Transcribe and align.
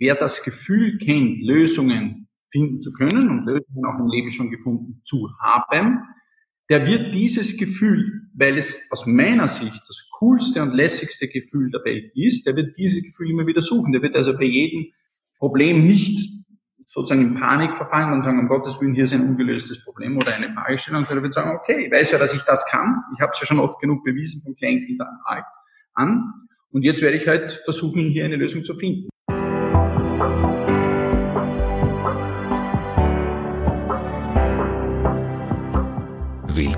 wer 0.00 0.16
das 0.16 0.42
Gefühl 0.42 0.98
kennt, 0.98 1.42
Lösungen 1.42 2.26
finden 2.50 2.82
zu 2.82 2.92
können 2.92 3.30
und 3.30 3.46
Lösungen 3.46 3.84
auch 3.86 4.00
im 4.00 4.08
Leben 4.08 4.32
schon 4.32 4.50
gefunden 4.50 5.02
zu 5.04 5.30
haben, 5.40 6.00
der 6.68 6.86
wird 6.86 7.14
dieses 7.14 7.56
Gefühl, 7.56 8.22
weil 8.34 8.56
es 8.56 8.80
aus 8.90 9.04
meiner 9.06 9.46
Sicht 9.46 9.82
das 9.86 10.08
coolste 10.18 10.62
und 10.62 10.72
lässigste 10.72 11.28
Gefühl 11.28 11.70
der 11.70 11.84
Welt 11.84 12.12
ist, 12.14 12.46
der 12.46 12.56
wird 12.56 12.76
dieses 12.76 13.02
Gefühl 13.02 13.30
immer 13.30 13.46
wieder 13.46 13.60
suchen. 13.60 13.92
Der 13.92 14.02
wird 14.02 14.16
also 14.16 14.36
bei 14.36 14.44
jedem 14.44 14.86
Problem 15.38 15.84
nicht 15.84 16.30
sozusagen 16.86 17.22
in 17.22 17.34
Panik 17.34 17.74
verfallen 17.74 18.12
und 18.12 18.24
sagen, 18.24 18.38
um 18.38 18.48
Gottes 18.48 18.80
Willen, 18.80 18.94
hier 18.94 19.04
ist 19.04 19.12
ein 19.12 19.28
ungelöstes 19.28 19.84
Problem 19.84 20.16
oder 20.16 20.34
eine 20.34 20.52
Fragestellung, 20.54 21.06
sondern 21.06 21.24
wird 21.24 21.34
sagen, 21.34 21.56
okay, 21.56 21.86
ich 21.86 21.92
weiß 21.92 22.12
ja, 22.12 22.18
dass 22.18 22.34
ich 22.34 22.42
das 22.42 22.64
kann. 22.66 23.02
Ich 23.14 23.20
habe 23.20 23.32
es 23.32 23.40
ja 23.40 23.46
schon 23.46 23.60
oft 23.60 23.80
genug 23.80 24.02
bewiesen 24.04 24.42
von 24.42 24.54
Kleinkindern 24.56 25.08
an. 25.94 26.24
Und 26.70 26.82
jetzt 26.82 27.02
werde 27.02 27.16
ich 27.16 27.26
halt 27.26 27.52
versuchen, 27.64 28.10
hier 28.10 28.24
eine 28.24 28.36
Lösung 28.36 28.64
zu 28.64 28.74
finden. 28.74 29.09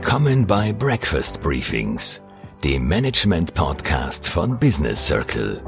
Willkommen 0.04 0.48
bei 0.48 0.72
Breakfast 0.72 1.40
Briefings, 1.40 2.20
dem 2.64 2.88
Management-Podcast 2.88 4.26
von 4.26 4.58
Business 4.58 5.06
Circle. 5.06 5.62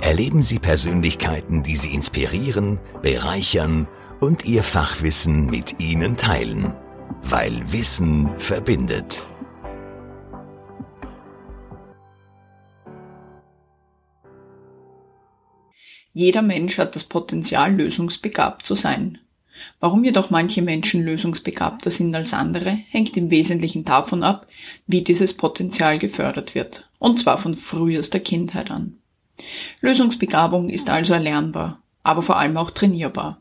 Erleben 0.00 0.42
Sie 0.42 0.58
Persönlichkeiten, 0.58 1.62
die 1.62 1.76
Sie 1.76 1.94
inspirieren, 1.94 2.80
bereichern 3.02 3.86
und 4.20 4.44
Ihr 4.44 4.64
Fachwissen 4.64 5.46
mit 5.46 5.78
Ihnen 5.78 6.16
teilen. 6.16 6.74
Weil 7.22 7.62
Wissen 7.70 8.34
verbindet. 8.40 9.28
Jeder 16.12 16.42
Mensch 16.42 16.78
hat 16.78 16.96
das 16.96 17.04
Potenzial, 17.04 17.72
lösungsbegabt 17.76 18.66
zu 18.66 18.74
sein. 18.74 19.18
Warum 19.80 20.04
jedoch 20.04 20.30
manche 20.30 20.62
Menschen 20.62 21.04
lösungsbegabter 21.04 21.90
sind 21.90 22.14
als 22.14 22.34
andere, 22.34 22.78
hängt 22.90 23.16
im 23.16 23.30
Wesentlichen 23.30 23.84
davon 23.84 24.22
ab, 24.22 24.46
wie 24.86 25.02
dieses 25.02 25.34
Potenzial 25.34 25.98
gefördert 25.98 26.54
wird, 26.54 26.88
und 26.98 27.18
zwar 27.18 27.38
von 27.38 27.54
frühester 27.54 28.20
Kindheit 28.20 28.70
an. 28.70 28.98
Lösungsbegabung 29.80 30.68
ist 30.68 30.88
also 30.88 31.14
erlernbar, 31.14 31.82
aber 32.02 32.22
vor 32.22 32.36
allem 32.36 32.56
auch 32.56 32.70
trainierbar. 32.70 33.40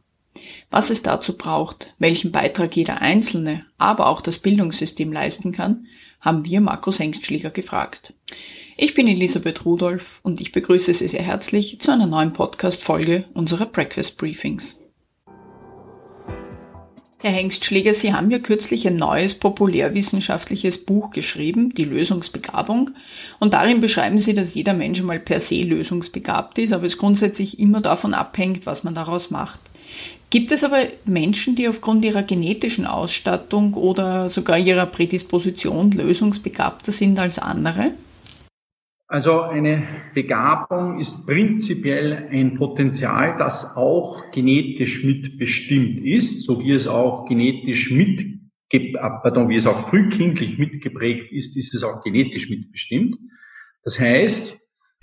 Was 0.70 0.90
es 0.90 1.04
dazu 1.04 1.38
braucht, 1.38 1.94
welchen 2.00 2.32
Beitrag 2.32 2.76
jeder 2.76 3.02
Einzelne, 3.02 3.66
aber 3.78 4.08
auch 4.08 4.22
das 4.22 4.40
Bildungssystem 4.40 5.12
leisten 5.12 5.52
kann, 5.52 5.86
haben 6.22 6.46
wir 6.46 6.62
Markus 6.62 7.00
Hengstschläger 7.00 7.50
gefragt. 7.50 8.14
Ich 8.78 8.94
bin 8.94 9.08
Elisabeth 9.08 9.66
Rudolph 9.66 10.22
und 10.24 10.40
ich 10.40 10.52
begrüße 10.52 10.94
Sie 10.94 11.08
sehr 11.08 11.24
herzlich 11.24 11.80
zu 11.82 11.92
einer 11.92 12.08
neuen 12.08 12.34
Podcast-Folge 12.34 13.26
unserer 13.34 13.66
Breakfast 13.66 14.18
Briefings. 14.18 14.81
Herr 17.24 17.32
Hengstschläger, 17.32 17.94
Sie 17.94 18.14
haben 18.14 18.32
ja 18.32 18.40
kürzlich 18.40 18.88
ein 18.88 18.96
neues 18.96 19.36
populärwissenschaftliches 19.36 20.84
Buch 20.84 21.12
geschrieben, 21.12 21.72
Die 21.76 21.86
Lösungsbegabung. 21.86 22.92
Und 23.40 23.54
darin 23.54 23.80
beschreiben 23.80 24.18
Sie, 24.18 24.34
dass 24.34 24.56
jeder 24.56 24.74
Mensch 24.74 25.04
mal 25.04 25.20
per 25.20 25.40
se 25.40 25.62
lösungsbegabt 25.62 26.58
ist, 26.58 26.74
aber 26.74 26.86
es 26.86 26.98
grundsätzlich 26.98 27.60
immer 27.60 27.80
davon 27.80 28.16
abhängt, 28.16 28.66
was 28.66 28.84
man 28.84 28.96
daraus 28.96 29.30
macht. 29.30 29.60
Gibt 30.32 30.52
es 30.52 30.64
aber 30.64 30.88
Menschen, 31.06 31.56
die 31.56 31.68
aufgrund 31.68 32.04
ihrer 32.06 32.24
genetischen 32.24 32.88
Ausstattung 32.88 33.76
oder 33.76 34.30
sogar 34.30 34.58
ihrer 34.58 34.88
Prädisposition 34.88 35.92
lösungsbegabter 35.92 36.92
sind 36.92 37.20
als 37.20 37.38
andere? 37.38 37.92
Also 39.12 39.42
eine 39.42 39.86
Begabung 40.14 41.02
ist 41.02 41.28
prinzipiell 41.28 42.30
ein 42.32 42.56
Potenzial, 42.56 43.36
das 43.38 43.76
auch 43.76 44.32
genetisch 44.32 45.04
mitbestimmt 45.04 46.00
ist, 46.00 46.46
so 46.46 46.62
wie 46.62 46.72
es 46.72 46.88
auch 46.88 47.28
genetisch 47.28 47.92
mit, 47.92 48.40
pardon, 48.94 49.50
wie 49.50 49.58
es 49.58 49.68
auch 49.68 49.90
frühkindlich 49.90 50.58
mitgeprägt 50.58 51.30
ist, 51.34 51.58
ist 51.58 51.74
es 51.74 51.84
auch 51.84 52.02
genetisch 52.02 52.50
mitbestimmt. 52.50 53.18
Das 53.84 54.00
heißt, 54.00 54.58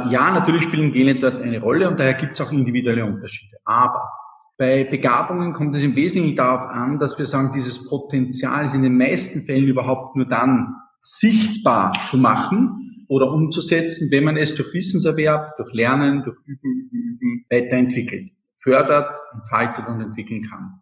ja, 0.08 0.30
natürlich 0.32 0.62
spielen 0.62 0.94
Gene 0.94 1.20
dort 1.20 1.42
eine 1.42 1.60
Rolle 1.60 1.90
und 1.90 2.00
daher 2.00 2.14
gibt 2.14 2.32
es 2.32 2.40
auch 2.40 2.50
individuelle 2.50 3.04
Unterschiede. 3.04 3.58
Aber 3.66 4.08
bei 4.56 4.84
Begabungen 4.84 5.52
kommt 5.52 5.76
es 5.76 5.82
im 5.82 5.94
Wesentlichen 5.96 6.34
darauf 6.34 6.62
an, 6.62 6.98
dass 6.98 7.18
wir 7.18 7.26
sagen, 7.26 7.52
dieses 7.54 7.86
Potenzial 7.86 8.64
ist 8.64 8.74
in 8.74 8.84
den 8.84 8.96
meisten 8.96 9.42
Fällen 9.42 9.68
überhaupt 9.68 10.16
nur 10.16 10.24
dann 10.24 10.76
sichtbar 11.02 11.92
zu 12.06 12.16
machen, 12.16 12.77
oder 13.08 13.32
umzusetzen, 13.32 14.10
wenn 14.10 14.24
man 14.24 14.36
es 14.36 14.54
durch 14.54 14.72
Wissenserwerb, 14.72 15.56
durch 15.56 15.72
Lernen, 15.72 16.22
durch 16.24 16.36
Üben, 16.46 16.88
Üben, 16.90 17.18
Üben 17.20 17.44
weiterentwickelt, 17.50 18.30
fördert, 18.56 19.18
entfaltet 19.32 19.86
und 19.88 20.00
entwickeln 20.00 20.42
kann. 20.48 20.80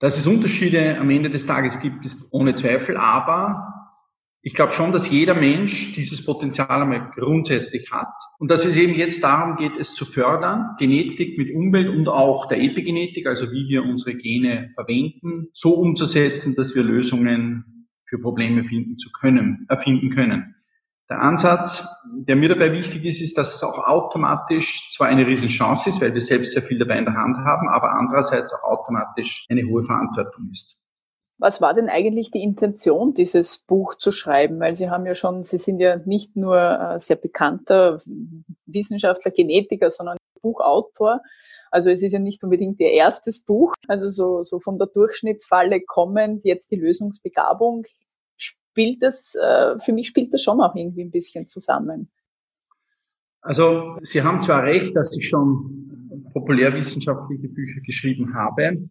Dass 0.00 0.18
es 0.18 0.26
Unterschiede 0.26 0.98
am 0.98 1.08
Ende 1.10 1.30
des 1.30 1.46
Tages 1.46 1.80
gibt, 1.80 2.04
ist 2.04 2.28
ohne 2.32 2.54
Zweifel, 2.54 2.96
aber 2.96 3.74
ich 4.46 4.52
glaube 4.52 4.74
schon, 4.74 4.92
dass 4.92 5.10
jeder 5.10 5.34
Mensch 5.34 5.94
dieses 5.94 6.26
Potenzial 6.26 6.82
einmal 6.82 7.10
grundsätzlich 7.14 7.90
hat 7.90 8.12
und 8.38 8.50
dass 8.50 8.66
es 8.66 8.76
eben 8.76 8.94
jetzt 8.94 9.24
darum 9.24 9.56
geht, 9.56 9.72
es 9.78 9.94
zu 9.94 10.04
fördern, 10.04 10.76
Genetik 10.78 11.38
mit 11.38 11.54
Umwelt 11.54 11.88
und 11.88 12.08
auch 12.08 12.46
der 12.48 12.60
Epigenetik, 12.60 13.26
also 13.26 13.50
wie 13.52 13.68
wir 13.70 13.84
unsere 13.84 14.14
Gene 14.14 14.70
verwenden, 14.74 15.48
so 15.54 15.70
umzusetzen, 15.70 16.54
dass 16.56 16.74
wir 16.74 16.82
Lösungen 16.82 17.88
für 18.06 18.18
Probleme 18.18 18.64
finden 18.64 18.98
zu 18.98 19.10
können, 19.12 19.64
erfinden 19.70 20.10
können. 20.10 20.54
Der 21.10 21.20
Ansatz, 21.20 21.86
der 22.06 22.34
mir 22.34 22.48
dabei 22.48 22.72
wichtig 22.72 23.04
ist, 23.04 23.20
ist, 23.20 23.36
dass 23.36 23.54
es 23.54 23.62
auch 23.62 23.78
automatisch 23.86 24.90
zwar 24.96 25.08
eine 25.08 25.26
Riesenchance 25.26 25.90
ist, 25.90 26.00
weil 26.00 26.14
wir 26.14 26.20
selbst 26.20 26.52
sehr 26.52 26.62
viel 26.62 26.78
dabei 26.78 26.98
in 26.98 27.04
der 27.04 27.14
Hand 27.14 27.36
haben, 27.36 27.68
aber 27.68 27.92
andererseits 27.92 28.54
auch 28.54 28.64
automatisch 28.64 29.44
eine 29.50 29.64
hohe 29.64 29.84
Verantwortung 29.84 30.48
ist. 30.50 30.82
Was 31.36 31.60
war 31.60 31.74
denn 31.74 31.90
eigentlich 31.90 32.30
die 32.30 32.42
Intention, 32.42 33.12
dieses 33.12 33.58
Buch 33.58 33.96
zu 33.96 34.12
schreiben? 34.12 34.60
Weil 34.60 34.74
Sie 34.76 34.88
haben 34.88 35.04
ja 35.04 35.14
schon, 35.14 35.44
Sie 35.44 35.58
sind 35.58 35.80
ja 35.80 35.98
nicht 36.06 36.36
nur 36.36 36.58
äh, 36.58 36.98
sehr 36.98 37.16
bekannter 37.16 38.00
Wissenschaftler, 38.64 39.30
Genetiker, 39.30 39.90
sondern 39.90 40.16
Buchautor. 40.40 41.20
Also 41.70 41.90
es 41.90 42.02
ist 42.02 42.12
ja 42.12 42.20
nicht 42.20 42.42
unbedingt 42.44 42.78
Ihr 42.80 42.92
erstes 42.92 43.44
Buch. 43.44 43.74
Also 43.88 44.08
so, 44.08 44.42
so 44.44 44.60
von 44.60 44.78
der 44.78 44.86
Durchschnittsfalle 44.86 45.80
kommend 45.80 46.44
jetzt 46.44 46.70
die 46.70 46.76
Lösungsbegabung 46.76 47.84
spielt 48.36 49.02
das, 49.02 49.34
äh, 49.34 49.78
für 49.78 49.92
mich 49.92 50.08
spielt 50.08 50.32
das 50.34 50.42
schon 50.42 50.60
auch 50.60 50.74
irgendwie 50.74 51.02
ein 51.02 51.10
bisschen 51.10 51.46
zusammen. 51.46 52.10
Also 53.40 53.96
Sie 54.00 54.22
haben 54.22 54.40
zwar 54.40 54.62
recht, 54.62 54.96
dass 54.96 55.16
ich 55.16 55.28
schon 55.28 56.30
populärwissenschaftliche 56.32 57.48
Bücher 57.48 57.80
geschrieben 57.82 58.34
habe, 58.34 58.88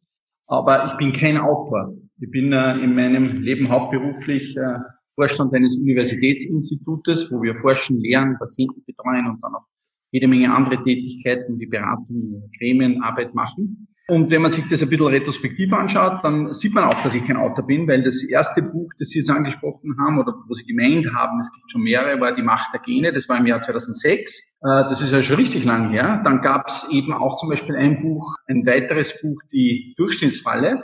aber 0.48 0.88
ich 0.88 0.98
bin 0.98 1.12
kein 1.12 1.38
Autor. 1.38 1.94
Ich 2.20 2.30
bin 2.30 2.54
äh, 2.54 2.78
in 2.78 2.96
meinem 2.96 3.42
Leben 3.42 3.70
hauptberuflich 3.70 4.56
äh, 4.56 4.78
Vorstand 5.16 5.54
eines 5.54 5.78
Universitätsinstitutes, 5.78 7.32
wo 7.32 7.42
wir 7.42 7.56
forschen, 7.62 8.00
lehren, 8.00 8.38
Patienten 8.40 8.84
betreuen 8.86 9.28
und 9.28 9.44
dann 9.44 9.56
auch 9.56 9.66
jede 10.12 10.28
Menge 10.28 10.54
andere 10.54 10.84
Tätigkeiten 10.84 11.60
wie 11.60 11.66
Beratung, 11.66 12.50
Gremienarbeit 12.58 13.34
machen. 13.34 13.88
Und 14.08 14.32
wenn 14.32 14.42
man 14.42 14.52
sich 14.52 14.68
das 14.70 14.82
ein 14.84 14.90
bisschen 14.90 15.08
retrospektiv 15.08 15.72
anschaut, 15.72 16.24
dann 16.24 16.52
sieht 16.52 16.74
man 16.74 16.84
auch, 16.84 17.02
dass 17.04 17.14
ich 17.14 17.26
kein 17.26 17.38
Autor 17.38 17.66
bin, 17.66 17.88
weil 17.88 18.04
das 18.04 18.22
erste 18.22 18.62
Buch, 18.62 18.92
das 19.00 19.10
Sie 19.10 19.20
jetzt 19.20 19.30
angesprochen 19.30 19.96
haben 19.98 20.20
oder 20.20 20.34
wo 20.46 20.54
Sie 20.54 20.66
gemeint 20.66 21.14
haben, 21.16 21.40
es 21.40 21.52
gibt 21.54 21.72
schon 21.72 21.84
mehrere, 21.84 22.20
war 22.20 22.34
Die 22.34 22.42
Macht 22.42 22.74
der 22.74 22.82
Gene, 22.82 23.14
das 23.14 23.30
war 23.30 23.38
im 23.38 23.46
Jahr 23.46 23.62
2006. 23.62 24.58
Äh, 24.62 24.84
das 24.90 25.02
ist 25.02 25.14
ja 25.14 25.22
schon 25.22 25.38
richtig 25.38 25.64
lang 25.64 25.92
her. 25.92 26.22
Dann 26.26 26.42
gab 26.42 26.68
es 26.68 26.86
eben 26.92 27.14
auch 27.14 27.38
zum 27.38 27.48
Beispiel 27.48 27.78
ein 27.78 28.02
Buch, 28.02 28.36
ein 28.48 28.66
weiteres 28.66 29.22
Buch, 29.22 29.40
Die 29.54 29.94
Durchschnittsfalle. 29.96 30.84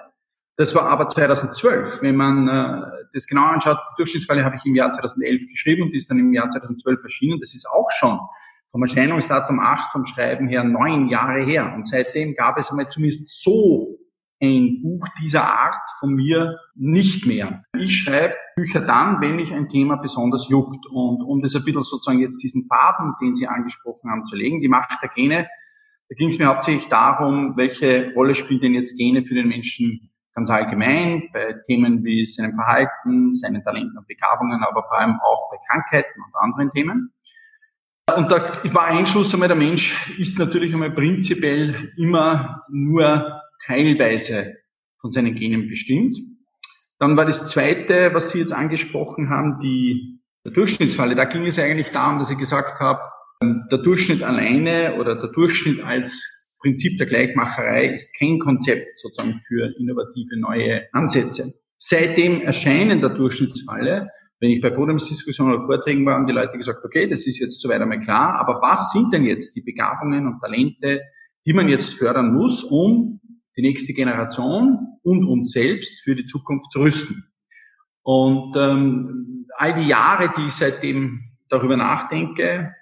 Das 0.56 0.74
war 0.74 0.84
aber 0.84 1.08
2012. 1.08 2.02
Wenn 2.02 2.16
man 2.16 2.48
äh, 2.48 2.82
das 3.14 3.28
genau 3.28 3.48
anschaut, 3.48 3.80
die 3.92 3.96
Durchschnittsfalle 3.98 4.46
habe 4.46 4.56
ich 4.56 4.66
im 4.66 4.76
Jahr 4.76 4.92
2011 4.92 5.48
geschrieben 5.50 5.84
und 5.84 5.92
die 5.92 5.98
ist 5.98 6.10
dann 6.10 6.20
im 6.20 6.32
Jahr 6.32 6.48
2012 6.48 7.04
erschienen. 7.04 7.40
Das 7.42 7.54
ist 7.54 7.68
auch 7.70 7.90
schon 7.92 8.18
vom 8.72 8.84
Erscheinungsdatum 8.84 9.60
8 9.60 9.92
vom 9.92 10.06
Schreiben 10.06 10.48
her 10.48 10.64
neun 10.64 11.10
Jahre 11.10 11.44
her. 11.44 11.74
Und 11.74 11.88
seitdem 11.88 12.36
gab 12.36 12.58
es 12.58 12.70
einmal 12.70 12.90
zumindest 12.90 13.42
so 13.42 13.98
ein 14.42 14.82
Buch 14.82 15.06
dieser 15.22 15.44
Art 15.44 15.90
von 16.00 16.14
mir 16.14 16.60
nicht 16.76 17.26
mehr. 17.26 17.64
Ich 17.78 17.98
schreibe 17.98 18.36
Bücher 18.56 18.82
dann, 18.82 19.20
wenn 19.22 19.36
mich 19.36 19.54
ein 19.54 19.68
Thema 19.68 19.98
besonders 19.98 20.48
juckt. 20.48 20.86
Und 20.88 21.22
um 21.22 21.42
das 21.42 21.56
ein 21.56 21.66
bisschen 21.66 21.84
sozusagen 21.84 22.20
jetzt 22.20 22.42
diesen 22.42 22.68
Faden, 22.68 23.16
den 23.22 23.36
Sie 23.36 23.48
angesprochen 23.48 24.10
haben, 24.10 24.26
zu 24.26 24.36
legen, 24.36 24.62
die 24.62 24.70
Macht 24.70 24.90
der 25.02 25.10
Gene, 25.10 25.50
da 26.10 26.16
ging 26.16 26.30
es 26.30 26.40
mir 26.40 26.48
hauptsächlich 26.48 26.88
darum, 26.88 27.56
welche 27.58 28.14
Rolle 28.16 28.34
spielen 28.34 28.62
denn 28.62 28.74
jetzt 28.74 28.98
Gene 28.98 29.24
für 29.26 29.36
den 29.36 29.48
Menschen 29.48 30.10
ganz 30.34 30.50
allgemein, 30.50 31.30
bei 31.34 31.54
Themen 31.66 32.04
wie 32.04 32.26
seinem 32.26 32.54
Verhalten, 32.54 33.34
seinen 33.34 33.64
Talenten 33.64 33.98
und 33.98 34.08
Begabungen, 34.08 34.64
aber 34.64 34.84
vor 34.84 34.98
allem 34.98 35.20
auch 35.20 35.52
bei 35.52 35.58
Krankheiten 35.68 36.22
und 36.26 36.36
anderen 36.40 36.72
Themen. 36.72 37.14
Und 38.18 38.32
da 38.32 38.62
war 38.74 38.86
ein 38.86 39.06
Schluss 39.06 39.34
einmal, 39.34 39.48
der 39.48 39.58
Mensch 39.58 39.96
ist 40.18 40.40
natürlich 40.40 40.74
einmal 40.74 40.92
prinzipiell 40.92 41.92
immer 41.98 42.64
nur 42.70 43.42
teilweise 43.66 44.56
von 45.02 45.12
seinen 45.12 45.36
Genen 45.36 45.68
bestimmt. 45.68 46.18
Dann 47.00 47.16
war 47.16 47.26
das 47.26 47.48
zweite, 47.48 48.14
was 48.14 48.32
Sie 48.32 48.40
jetzt 48.40 48.54
angesprochen 48.54 49.30
haben, 49.30 49.60
die 49.62 50.20
der 50.46 50.52
Durchschnittsfalle. 50.52 51.16
Da 51.16 51.26
ging 51.26 51.46
es 51.46 51.60
eigentlich 51.60 51.92
darum, 51.92 52.20
dass 52.20 52.32
ich 52.32 52.38
gesagt 52.38 52.80
habe, 52.80 53.00
der 53.42 53.78
Durchschnitt 53.80 54.24
alleine 54.24 54.96
oder 55.00 55.16
der 55.16 55.30
Durchschnitt 55.32 55.84
als 55.84 56.48
Prinzip 56.60 56.98
der 56.98 57.08
Gleichmacherei 57.08 57.86
ist 57.88 58.14
kein 58.20 58.40
Konzept 58.40 59.00
sozusagen 59.00 59.42
für 59.48 59.74
innovative 59.80 60.38
neue 60.38 60.88
Ansätze. 60.92 61.54
Seitdem 61.78 62.42
Erscheinen 62.42 63.00
der 63.00 63.12
Durchschnittsfalle, 63.12 64.10
wenn 64.40 64.52
ich 64.52 64.62
bei 64.62 64.70
Podiumsdiskussionen 64.70 65.56
oder 65.56 65.66
Vorträgen 65.66 66.06
war, 66.06 66.16
haben 66.16 66.28
die 66.28 66.34
Leute 66.34 66.58
gesagt, 66.58 66.84
okay, 66.84 67.08
das 67.08 67.28
ist 67.28 67.40
jetzt 67.40 67.62
soweit 67.62 67.82
einmal 67.82 68.00
klar, 68.00 68.40
aber 68.40 68.62
was 68.62 68.92
sind 68.92 69.12
denn 69.12 69.26
jetzt 69.26 69.56
die 69.56 69.62
Begabungen 69.62 70.28
und 70.28 70.40
Talente, 70.40 71.02
die 71.46 71.54
man 71.54 71.68
jetzt 71.68 71.94
fördern 71.96 72.34
muss, 72.34 72.64
um 72.64 73.20
die 73.58 73.62
nächste 73.62 73.94
Generation 73.94 75.00
und 75.04 75.26
uns 75.26 75.52
selbst 75.52 76.02
für 76.04 76.16
die 76.16 76.26
Zukunft 76.26 76.72
zu 76.72 76.80
rüsten? 76.80 77.26
Und 78.02 78.56
ähm, 78.56 79.46
all 79.58 79.74
die 79.74 79.88
Jahre, 79.88 80.32
die 80.38 80.48
ich 80.48 80.54
seitdem 80.54 81.22
darüber 81.50 81.76
nachdenke, 81.76 82.74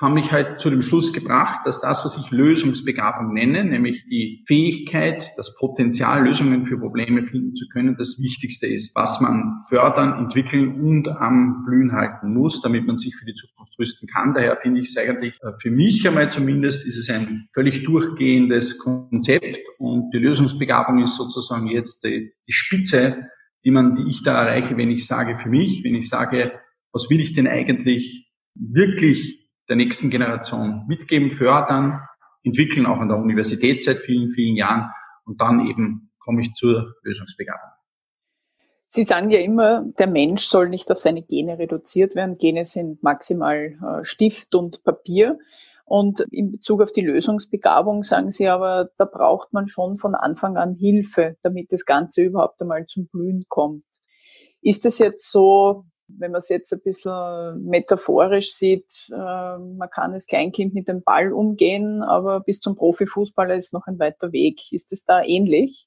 haben 0.00 0.14
mich 0.14 0.32
halt 0.32 0.60
zu 0.60 0.70
dem 0.70 0.80
Schluss 0.80 1.12
gebracht, 1.12 1.66
dass 1.66 1.82
das, 1.82 2.04
was 2.06 2.16
ich 2.16 2.30
Lösungsbegabung 2.30 3.34
nenne, 3.34 3.64
nämlich 3.64 4.06
die 4.06 4.42
Fähigkeit, 4.46 5.30
das 5.36 5.54
Potenzial, 5.56 6.24
Lösungen 6.24 6.64
für 6.64 6.78
Probleme 6.78 7.22
finden 7.24 7.54
zu 7.54 7.68
können, 7.68 7.96
das 7.98 8.18
Wichtigste 8.18 8.66
ist, 8.66 8.94
was 8.94 9.20
man 9.20 9.62
fördern, 9.68 10.18
entwickeln 10.18 10.80
und 10.80 11.08
am 11.08 11.64
Blühen 11.66 11.92
halten 11.92 12.32
muss, 12.32 12.62
damit 12.62 12.86
man 12.86 12.96
sich 12.96 13.14
für 13.14 13.26
die 13.26 13.34
Zukunft 13.34 13.78
rüsten 13.78 14.08
kann. 14.08 14.32
Daher 14.32 14.56
finde 14.56 14.80
ich 14.80 14.88
es 14.88 14.96
eigentlich, 14.96 15.38
äh, 15.42 15.52
für 15.60 15.70
mich 15.70 16.08
einmal 16.08 16.32
zumindest, 16.32 16.86
ist 16.86 16.96
es 16.96 17.10
ein 17.10 17.48
völlig 17.52 17.82
durchgehendes 17.84 18.78
Konzept 18.78 19.58
und 19.78 20.10
die 20.14 20.18
Lösungsbegabung 20.18 21.02
ist 21.02 21.16
sozusagen 21.16 21.66
jetzt 21.66 22.04
die, 22.04 22.32
die 22.48 22.52
Spitze, 22.52 23.26
die 23.66 23.70
man, 23.70 23.96
die 23.96 24.08
ich 24.08 24.22
da 24.22 24.44
erreiche, 24.44 24.78
wenn 24.78 24.90
ich 24.90 25.06
sage 25.06 25.36
für 25.36 25.50
mich, 25.50 25.84
wenn 25.84 25.94
ich 25.94 26.08
sage, 26.08 26.52
was 26.90 27.10
will 27.10 27.20
ich 27.20 27.34
denn 27.34 27.46
eigentlich 27.46 28.30
wirklich 28.54 29.39
der 29.70 29.76
nächsten 29.76 30.10
Generation 30.10 30.84
mitgeben, 30.88 31.30
fördern, 31.30 32.00
entwickeln, 32.42 32.86
auch 32.86 32.98
an 32.98 33.08
der 33.08 33.18
Universität 33.18 33.84
seit 33.84 33.98
vielen, 33.98 34.30
vielen 34.30 34.56
Jahren. 34.56 34.90
Und 35.24 35.40
dann 35.40 35.66
eben 35.66 36.10
komme 36.18 36.42
ich 36.42 36.52
zur 36.54 36.94
Lösungsbegabung. 37.02 37.70
Sie 38.84 39.04
sagen 39.04 39.30
ja 39.30 39.38
immer, 39.38 39.84
der 40.00 40.08
Mensch 40.08 40.42
soll 40.42 40.68
nicht 40.68 40.90
auf 40.90 40.98
seine 40.98 41.22
Gene 41.22 41.58
reduziert 41.58 42.16
werden. 42.16 42.38
Gene 42.38 42.64
sind 42.64 43.04
maximal 43.04 43.78
äh, 43.80 44.04
Stift 44.04 44.56
und 44.56 44.82
Papier. 44.82 45.38
Und 45.84 46.20
in 46.32 46.50
Bezug 46.50 46.82
auf 46.82 46.90
die 46.90 47.02
Lösungsbegabung 47.02 48.02
sagen 48.02 48.32
Sie 48.32 48.48
aber, 48.48 48.90
da 48.96 49.04
braucht 49.04 49.52
man 49.52 49.68
schon 49.68 49.96
von 49.96 50.16
Anfang 50.16 50.56
an 50.56 50.74
Hilfe, 50.74 51.36
damit 51.42 51.70
das 51.70 51.84
Ganze 51.84 52.22
überhaupt 52.22 52.60
einmal 52.60 52.86
zum 52.86 53.06
Blühen 53.06 53.44
kommt. 53.48 53.84
Ist 54.60 54.84
es 54.86 54.98
jetzt 54.98 55.30
so, 55.30 55.84
wenn 56.18 56.32
man 56.32 56.38
es 56.38 56.48
jetzt 56.48 56.72
ein 56.72 56.80
bisschen 56.82 57.64
metaphorisch 57.64 58.52
sieht, 58.52 59.08
äh, 59.10 59.14
man 59.16 59.88
kann 59.90 60.12
als 60.12 60.26
Kleinkind 60.26 60.74
mit 60.74 60.88
dem 60.88 61.02
Ball 61.02 61.32
umgehen, 61.32 62.02
aber 62.02 62.40
bis 62.40 62.60
zum 62.60 62.76
Profifußballer 62.76 63.54
ist 63.54 63.72
noch 63.72 63.86
ein 63.86 63.98
weiter 63.98 64.32
Weg. 64.32 64.72
Ist 64.72 64.92
es 64.92 65.04
da 65.04 65.22
ähnlich? 65.22 65.86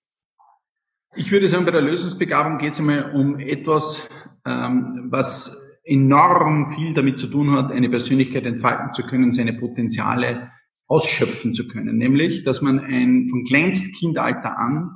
Ich 1.15 1.31
würde 1.31 1.47
sagen, 1.47 1.65
bei 1.65 1.71
der 1.71 1.81
Lösungsbegabung 1.81 2.57
geht 2.57 2.73
es 2.73 2.79
einmal 2.79 3.13
um 3.13 3.39
etwas, 3.39 4.09
ähm, 4.45 5.07
was 5.09 5.55
enorm 5.83 6.73
viel 6.75 6.93
damit 6.93 7.19
zu 7.19 7.27
tun 7.27 7.51
hat, 7.51 7.71
eine 7.71 7.89
Persönlichkeit 7.89 8.45
entfalten 8.45 8.93
zu 8.93 9.03
können, 9.03 9.31
seine 9.31 9.53
Potenziale 9.53 10.51
ausschöpfen 10.87 11.53
zu 11.53 11.67
können. 11.67 11.97
Nämlich, 11.97 12.43
dass 12.43 12.61
man 12.61 12.79
ein, 12.79 13.27
von 13.29 13.43
Kleinstkindalter 13.45 14.57
an 14.57 14.91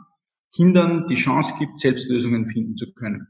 Kindern 0.55 1.05
die 1.07 1.15
Chance 1.15 1.53
gibt, 1.59 1.77
selbst 1.77 2.09
Lösungen 2.09 2.47
finden 2.47 2.77
zu 2.77 2.93
können 2.93 3.27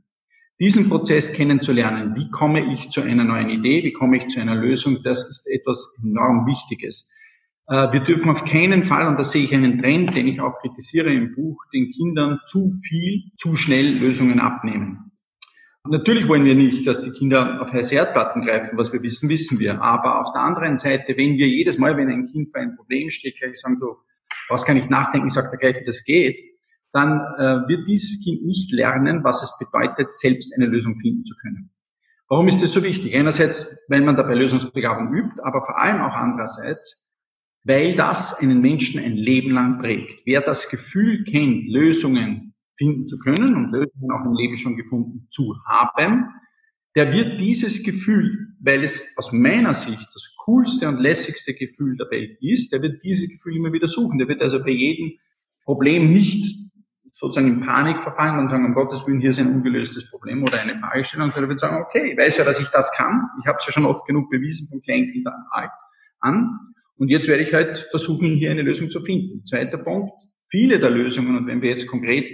diesen 0.59 0.89
Prozess 0.89 1.33
kennenzulernen. 1.33 2.15
Wie 2.15 2.29
komme 2.31 2.73
ich 2.73 2.89
zu 2.89 3.01
einer 3.01 3.23
neuen 3.23 3.49
Idee? 3.49 3.83
Wie 3.83 3.93
komme 3.93 4.17
ich 4.17 4.27
zu 4.27 4.39
einer 4.39 4.55
Lösung? 4.55 5.03
Das 5.03 5.27
ist 5.27 5.47
etwas 5.47 5.95
enorm 6.03 6.47
Wichtiges. 6.47 7.11
Äh, 7.67 7.91
wir 7.91 7.99
dürfen 7.99 8.29
auf 8.29 8.43
keinen 8.45 8.85
Fall, 8.85 9.07
und 9.07 9.19
da 9.19 9.23
sehe 9.23 9.43
ich 9.43 9.53
einen 9.53 9.77
Trend, 9.79 10.15
den 10.15 10.27
ich 10.27 10.41
auch 10.41 10.59
kritisiere 10.59 11.13
im 11.13 11.33
Buch, 11.33 11.63
den 11.73 11.91
Kindern 11.91 12.39
zu 12.45 12.71
viel, 12.83 13.23
zu 13.37 13.55
schnell 13.55 13.97
Lösungen 13.97 14.39
abnehmen. 14.39 15.11
Natürlich 15.89 16.27
wollen 16.27 16.43
wir 16.43 16.55
nicht, 16.55 16.85
dass 16.85 17.01
die 17.01 17.11
Kinder 17.11 17.61
auf 17.61 17.71
heiße 17.71 17.95
Erdplatten 17.95 18.45
greifen. 18.45 18.77
Was 18.77 18.91
wir 18.91 19.01
wissen, 19.03 19.29
wissen 19.29 19.59
wir. 19.59 19.81
Aber 19.81 20.19
auf 20.19 20.33
der 20.33 20.41
anderen 20.41 20.75
Seite, 20.75 21.15
wenn 21.15 21.37
wir 21.37 21.47
jedes 21.47 21.77
Mal, 21.77 21.95
wenn 21.95 22.09
ein 22.09 22.25
Kind 22.25 22.51
vor 22.51 22.59
einem 22.59 22.75
Problem 22.75 23.09
steht, 23.09 23.37
gleich 23.37 23.57
sagen, 23.57 23.79
du 23.79 23.95
brauchst 24.49 24.65
gar 24.65 24.73
nicht 24.73 24.89
nachdenken, 24.89 25.27
ich 25.27 25.33
sage 25.33 25.49
dir 25.51 25.57
gleich, 25.57 25.81
wie 25.81 25.85
das 25.85 26.03
geht, 26.03 26.37
dann 26.93 27.19
äh, 27.37 27.67
wird 27.67 27.87
dieses 27.87 28.23
Kind 28.23 28.45
nicht 28.45 28.71
lernen, 28.71 29.23
was 29.23 29.43
es 29.43 29.57
bedeutet, 29.59 30.11
selbst 30.11 30.53
eine 30.55 30.65
Lösung 30.65 30.97
finden 30.97 31.25
zu 31.25 31.35
können. 31.41 31.71
Warum 32.29 32.47
ist 32.47 32.61
das 32.61 32.73
so 32.73 32.83
wichtig? 32.83 33.15
Einerseits, 33.15 33.77
weil 33.87 34.01
man 34.01 34.17
dabei 34.17 34.35
Lösungsbegabung 34.35 35.13
übt, 35.13 35.41
aber 35.43 35.61
vor 35.61 35.79
allem 35.79 36.01
auch 36.01 36.13
andererseits, 36.13 37.05
weil 37.63 37.95
das 37.95 38.33
einen 38.33 38.61
Menschen 38.61 39.03
ein 39.03 39.15
Leben 39.15 39.51
lang 39.51 39.79
prägt. 39.79 40.21
Wer 40.25 40.41
das 40.41 40.69
Gefühl 40.69 41.23
kennt, 41.23 41.67
Lösungen 41.69 42.53
finden 42.77 43.07
zu 43.07 43.17
können 43.17 43.55
und 43.55 43.71
Lösungen 43.71 44.11
auch 44.11 44.25
im 44.25 44.33
Leben 44.33 44.57
schon 44.57 44.77
gefunden 44.77 45.27
zu 45.31 45.55
haben, 45.65 46.29
der 46.95 47.13
wird 47.13 47.39
dieses 47.39 47.83
Gefühl, 47.83 48.55
weil 48.59 48.83
es 48.83 49.05
aus 49.17 49.31
meiner 49.31 49.73
Sicht 49.73 50.07
das 50.13 50.35
coolste 50.45 50.87
und 50.87 50.99
lässigste 50.99 51.53
Gefühl 51.53 51.95
der 51.97 52.09
Welt 52.09 52.37
ist, 52.41 52.73
der 52.73 52.81
wird 52.81 53.03
dieses 53.03 53.29
Gefühl 53.29 53.55
immer 53.55 53.71
wieder 53.71 53.87
suchen. 53.87 54.17
Der 54.17 54.27
wird 54.27 54.41
also 54.41 54.59
bei 54.63 54.71
jedem 54.71 55.13
Problem 55.63 56.11
nicht 56.11 56.66
sozusagen 57.19 57.47
in 57.47 57.61
Panik 57.61 57.99
verfallen 57.99 58.37
und 58.37 58.49
sagen, 58.49 58.65
um 58.65 58.75
Gottes 58.75 59.05
Willen, 59.07 59.19
hier 59.19 59.31
ist 59.31 59.39
ein 59.39 59.51
ungelöstes 59.51 60.07
Problem 60.11 60.43
oder 60.43 60.61
eine 60.61 60.79
Fragestellung, 60.79 61.31
sondern 61.31 61.49
wird 61.49 61.59
sagen, 61.59 61.81
okay, 61.81 62.11
ich 62.11 62.17
weiß 62.17 62.37
ja, 62.37 62.43
dass 62.43 62.59
ich 62.59 62.69
das 62.69 62.91
kann. 62.95 63.27
Ich 63.41 63.47
habe 63.47 63.57
es 63.59 63.65
ja 63.65 63.71
schon 63.71 63.87
oft 63.87 64.05
genug 64.05 64.29
bewiesen 64.29 64.67
von 64.69 64.81
Kleinkindern 64.81 65.33
an. 66.19 66.59
Und 66.95 67.09
jetzt 67.09 67.27
werde 67.27 67.43
ich 67.43 67.53
halt 67.53 67.87
versuchen, 67.89 68.27
hier 68.35 68.51
eine 68.51 68.61
Lösung 68.61 68.91
zu 68.91 69.01
finden. 69.01 69.43
Zweiter 69.45 69.79
Punkt, 69.79 70.13
viele 70.49 70.79
der 70.79 70.91
Lösungen, 70.91 71.37
und 71.37 71.47
wenn 71.47 71.63
wir 71.63 71.71
jetzt 71.71 71.87
konkret 71.87 72.25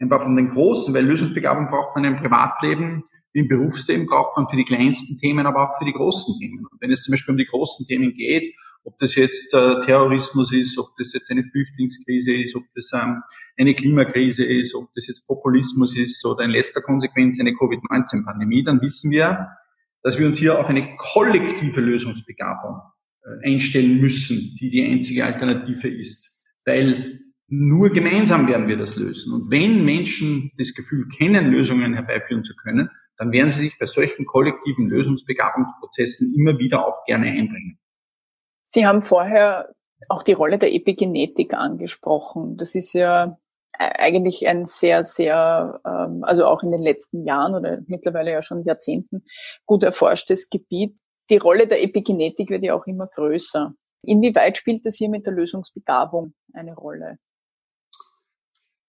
ein 0.00 0.08
paar 0.08 0.22
von 0.22 0.34
den 0.34 0.50
großen, 0.50 0.92
weil 0.92 1.04
Lösungsbegabung 1.04 1.68
braucht 1.68 1.94
man 1.94 2.04
im 2.04 2.16
Privatleben, 2.16 3.04
im 3.34 3.46
Berufsleben 3.46 4.06
braucht 4.06 4.36
man 4.36 4.48
für 4.48 4.56
die 4.56 4.64
kleinsten 4.64 5.16
Themen, 5.18 5.46
aber 5.46 5.68
auch 5.68 5.78
für 5.78 5.84
die 5.84 5.92
großen 5.92 6.34
Themen. 6.40 6.66
Und 6.68 6.80
wenn 6.80 6.90
es 6.90 7.04
zum 7.04 7.12
Beispiel 7.12 7.32
um 7.32 7.38
die 7.38 7.46
großen 7.46 7.86
Themen 7.86 8.14
geht, 8.14 8.52
ob 8.84 8.98
das 8.98 9.14
jetzt 9.14 9.52
äh, 9.54 9.80
Terrorismus 9.80 10.52
ist, 10.52 10.78
ob 10.78 10.88
das 10.98 11.12
jetzt 11.12 11.30
eine 11.30 11.44
Flüchtlingskrise 11.44 12.34
ist, 12.34 12.54
ob 12.54 12.64
das 12.74 12.90
ähm, 12.94 13.22
eine 13.56 13.74
Klimakrise 13.74 14.44
ist, 14.44 14.74
ob 14.74 14.92
das 14.94 15.06
jetzt 15.06 15.26
Populismus 15.26 15.96
ist 15.96 16.24
oder 16.26 16.44
in 16.44 16.50
letzter 16.50 16.82
Konsequenz 16.82 17.40
eine 17.40 17.54
Covid-19-Pandemie, 17.54 18.64
dann 18.64 18.80
wissen 18.82 19.10
wir, 19.10 19.48
dass 20.02 20.18
wir 20.18 20.26
uns 20.26 20.36
hier 20.36 20.58
auf 20.58 20.68
eine 20.68 20.96
kollektive 20.98 21.80
Lösungsbegabung 21.80 22.80
äh, 23.22 23.52
einstellen 23.52 24.00
müssen, 24.00 24.54
die 24.60 24.70
die 24.70 24.84
einzige 24.84 25.24
Alternative 25.24 25.88
ist. 25.88 26.30
Weil 26.66 27.20
nur 27.48 27.90
gemeinsam 27.90 28.46
werden 28.48 28.68
wir 28.68 28.76
das 28.76 28.96
lösen. 28.96 29.32
Und 29.32 29.50
wenn 29.50 29.84
Menschen 29.84 30.50
das 30.58 30.74
Gefühl 30.74 31.08
kennen, 31.08 31.50
Lösungen 31.52 31.94
herbeiführen 31.94 32.44
zu 32.44 32.54
können, 32.56 32.90
dann 33.16 33.32
werden 33.32 33.48
sie 33.48 33.66
sich 33.66 33.78
bei 33.78 33.86
solchen 33.86 34.26
kollektiven 34.26 34.88
Lösungsbegabungsprozessen 34.88 36.34
immer 36.36 36.58
wieder 36.58 36.86
auch 36.86 37.04
gerne 37.06 37.26
einbringen. 37.26 37.78
Sie 38.74 38.88
haben 38.88 39.02
vorher 39.02 39.72
auch 40.08 40.24
die 40.24 40.32
Rolle 40.32 40.58
der 40.58 40.74
Epigenetik 40.74 41.54
angesprochen. 41.54 42.56
Das 42.56 42.74
ist 42.74 42.92
ja 42.92 43.38
eigentlich 43.78 44.48
ein 44.48 44.66
sehr, 44.66 45.04
sehr, 45.04 45.80
ähm, 45.86 46.24
also 46.24 46.46
auch 46.46 46.64
in 46.64 46.72
den 46.72 46.82
letzten 46.82 47.24
Jahren 47.24 47.54
oder 47.54 47.82
mittlerweile 47.86 48.32
ja 48.32 48.42
schon 48.42 48.64
Jahrzehnten 48.64 49.22
gut 49.64 49.84
erforschtes 49.84 50.50
Gebiet. 50.50 50.98
Die 51.30 51.36
Rolle 51.36 51.68
der 51.68 51.84
Epigenetik 51.84 52.50
wird 52.50 52.64
ja 52.64 52.74
auch 52.74 52.86
immer 52.86 53.06
größer. 53.06 53.72
Inwieweit 54.02 54.56
spielt 54.56 54.84
das 54.84 54.96
hier 54.96 55.08
mit 55.08 55.24
der 55.24 55.34
Lösungsbegabung 55.34 56.34
eine 56.52 56.74
Rolle? 56.74 57.18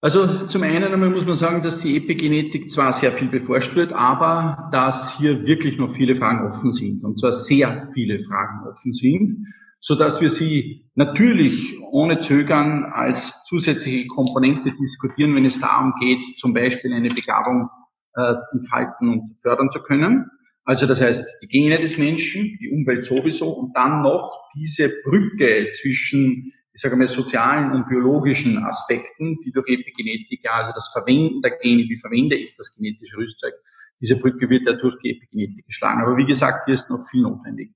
Also 0.01 0.48
zum 0.48 0.63
einen 0.63 0.84
einmal 0.84 1.12
muss 1.12 1.25
man 1.27 1.36
sagen, 1.36 1.62
dass 1.62 1.77
die 1.77 1.96
Epigenetik 1.96 2.72
zwar 2.72 2.92
sehr 2.92 3.12
viel 3.12 3.30
beforscht 3.30 3.75
wird, 3.75 3.94
aber 3.94 4.68
dass 4.72 5.15
hier 5.20 5.46
wirklich 5.46 5.77
noch 5.77 5.94
viele 5.94 6.15
Fragen 6.15 6.51
offen 6.51 6.72
sind. 6.72 7.04
Und 7.04 7.20
zwar 7.20 7.32
sehr 7.32 7.88
viele 7.94 8.20
Fragen 8.24 8.68
offen 8.68 8.92
sind 8.92 9.46
so 9.88 9.94
dass 9.94 10.20
wir 10.20 10.32
sie 10.32 10.89
natürlich 10.96 11.77
ohne 11.92 12.20
Zögern 12.20 12.86
als 12.86 13.44
zusätzliche 13.46 14.08
Komponente 14.08 14.74
diskutieren, 14.75 15.36
wenn 15.36 15.46
es 15.46 15.60
darum 15.60 15.94
geht, 16.00 16.39
zum 16.39 16.56
Beispiel 16.56 16.92
eine 16.92 17.10
Begabung 17.10 17.70
äh, 18.15 18.34
entfalten 18.51 19.10
und 19.10 19.38
fördern 19.44 19.70
zu 19.70 19.84
können. 19.84 20.25
Also 20.63 20.88
das 20.88 21.01
heißt, 21.01 21.24
die 21.44 21.48
Gene 21.48 21.77
des 21.77 22.00
Menschen, 22.00 22.58
die 22.60 22.72
Umwelt 22.72 23.06
sowieso 23.06 23.51
und 23.51 23.77
dann 23.77 24.01
noch 24.01 24.50
diese 24.56 24.92
Brücke 25.04 25.70
zwischen, 25.80 26.51
ich 26.74 26.82
sage 26.82 26.96
mal, 26.96 27.08
sozialen 27.08 27.72
und 27.72 27.88
biologischen 27.88 28.58
Aspekten, 28.58 29.38
die 29.46 29.51
durch 29.51 29.68
Epigenetik, 29.68 30.50
also 30.50 30.72
das 30.74 30.89
Verwenden 30.94 31.44
der 31.44 31.60
Gene, 31.60 31.84
wie 31.84 32.00
verwende 32.00 32.36
ich 32.36 32.56
das 32.58 32.74
genetische 32.75 33.18
Rüstzeug, 33.18 33.54
diese 34.01 34.20
Brücke 34.20 34.50
wird 34.50 34.65
ja 34.65 34.74
durch 34.74 34.96
die 35.04 35.12
Epigenetik 35.12 35.68
geschlagen. 35.68 36.01
Aber 36.01 36.18
wie 36.18 36.25
gesagt, 36.25 36.63
hier 36.65 36.74
ist 36.74 36.89
noch 36.89 37.08
viel 37.12 37.22
notwendig, 37.22 37.75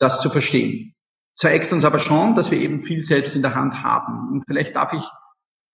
das 0.00 0.20
zu 0.20 0.30
verstehen 0.30 0.93
zeigt 1.34 1.72
uns 1.72 1.84
aber 1.84 1.98
schon, 1.98 2.34
dass 2.34 2.50
wir 2.50 2.58
eben 2.58 2.82
viel 2.82 3.02
selbst 3.02 3.34
in 3.34 3.42
der 3.42 3.54
Hand 3.54 3.82
haben. 3.82 4.32
Und 4.32 4.44
vielleicht 4.46 4.76
darf 4.76 4.92
ich 4.92 5.02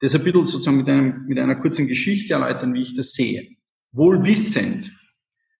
das 0.00 0.14
ein 0.14 0.24
bisschen 0.24 0.46
sozusagen 0.46 0.78
mit, 0.78 0.88
einem, 0.88 1.26
mit 1.26 1.38
einer 1.38 1.56
kurzen 1.56 1.86
Geschichte 1.86 2.34
erläutern, 2.34 2.74
wie 2.74 2.82
ich 2.82 2.96
das 2.96 3.12
sehe. 3.12 3.56
Wohl 3.92 4.24
wissend, 4.24 4.92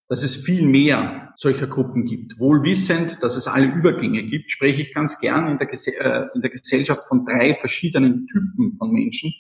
dass 0.08 0.22
es 0.22 0.34
viel 0.34 0.66
mehr 0.66 1.34
solcher 1.36 1.66
Gruppen 1.66 2.04
gibt. 2.04 2.38
Wohlwissend, 2.38 3.18
dass 3.22 3.36
es 3.36 3.46
alle 3.46 3.66
Übergänge 3.66 4.24
gibt, 4.24 4.50
spreche 4.50 4.82
ich 4.82 4.92
ganz 4.92 5.18
gern 5.20 5.48
in 5.48 5.58
der, 5.58 5.70
äh, 5.70 6.28
in 6.34 6.42
der 6.42 6.50
Gesellschaft 6.50 7.06
von 7.06 7.24
drei 7.24 7.54
verschiedenen 7.54 8.26
Typen 8.26 8.76
von 8.76 8.90
Menschen, 8.90 9.32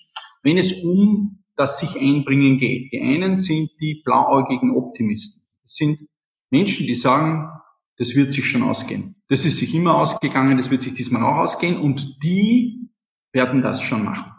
wenn 0.42 0.58
es 0.58 0.72
um 0.82 1.44
das 1.56 1.78
sich 1.78 2.00
einbringen 2.00 2.58
geht. 2.58 2.92
Die 2.92 3.00
einen 3.00 3.36
sind 3.36 3.70
die 3.80 4.00
blauäugigen 4.02 4.74
Optimisten. 4.74 5.42
Das 5.62 5.74
sind 5.74 6.08
Menschen, 6.50 6.86
die 6.86 6.94
sagen, 6.94 7.50
das 8.00 8.14
wird 8.14 8.32
sich 8.32 8.46
schon 8.46 8.62
ausgehen. 8.62 9.16
Das 9.28 9.44
ist 9.44 9.58
sich 9.58 9.74
immer 9.74 9.96
ausgegangen, 9.96 10.56
das 10.56 10.70
wird 10.70 10.80
sich 10.80 10.94
diesmal 10.94 11.22
auch 11.22 11.36
ausgehen 11.36 11.76
und 11.76 12.16
die 12.22 12.88
werden 13.30 13.60
das 13.60 13.82
schon 13.82 14.04
machen. 14.04 14.32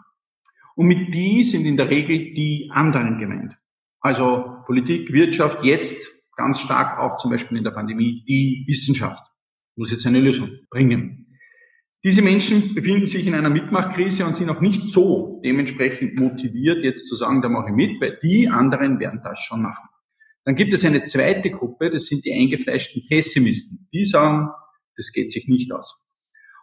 Und 0.74 0.88
mit 0.88 1.14
die 1.14 1.44
sind 1.44 1.64
in 1.64 1.76
der 1.76 1.88
Regel 1.88 2.34
die 2.34 2.70
anderen 2.72 3.18
gemeint. 3.18 3.56
Also 4.00 4.56
Politik, 4.66 5.12
Wirtschaft, 5.12 5.62
jetzt 5.62 5.96
ganz 6.36 6.58
stark 6.58 6.98
auch 6.98 7.18
zum 7.18 7.30
Beispiel 7.30 7.56
in 7.56 7.62
der 7.62 7.70
Pandemie 7.70 8.24
die 8.26 8.64
Wissenschaft 8.66 9.22
muss 9.76 9.92
jetzt 9.92 10.06
eine 10.06 10.20
Lösung 10.20 10.50
bringen. 10.68 11.38
Diese 12.02 12.20
Menschen 12.20 12.74
befinden 12.74 13.06
sich 13.06 13.28
in 13.28 13.34
einer 13.34 13.48
Mitmachkrise 13.48 14.26
und 14.26 14.34
sind 14.34 14.50
auch 14.50 14.60
nicht 14.60 14.88
so 14.88 15.40
dementsprechend 15.44 16.18
motiviert, 16.18 16.82
jetzt 16.82 17.06
zu 17.06 17.14
sagen, 17.14 17.42
da 17.42 17.48
mache 17.48 17.68
ich 17.68 17.76
mit, 17.76 18.00
weil 18.00 18.18
die 18.24 18.48
anderen 18.48 18.98
werden 18.98 19.20
das 19.22 19.38
schon 19.38 19.62
machen. 19.62 19.88
Dann 20.44 20.56
gibt 20.56 20.72
es 20.72 20.84
eine 20.84 21.02
zweite 21.04 21.50
Gruppe, 21.50 21.90
das 21.90 22.06
sind 22.06 22.24
die 22.24 22.32
eingefleischten 22.32 23.04
Pessimisten. 23.08 23.88
Die 23.92 24.04
sagen, 24.04 24.48
das 24.96 25.12
geht 25.12 25.30
sich 25.30 25.46
nicht 25.48 25.72
aus. 25.72 26.02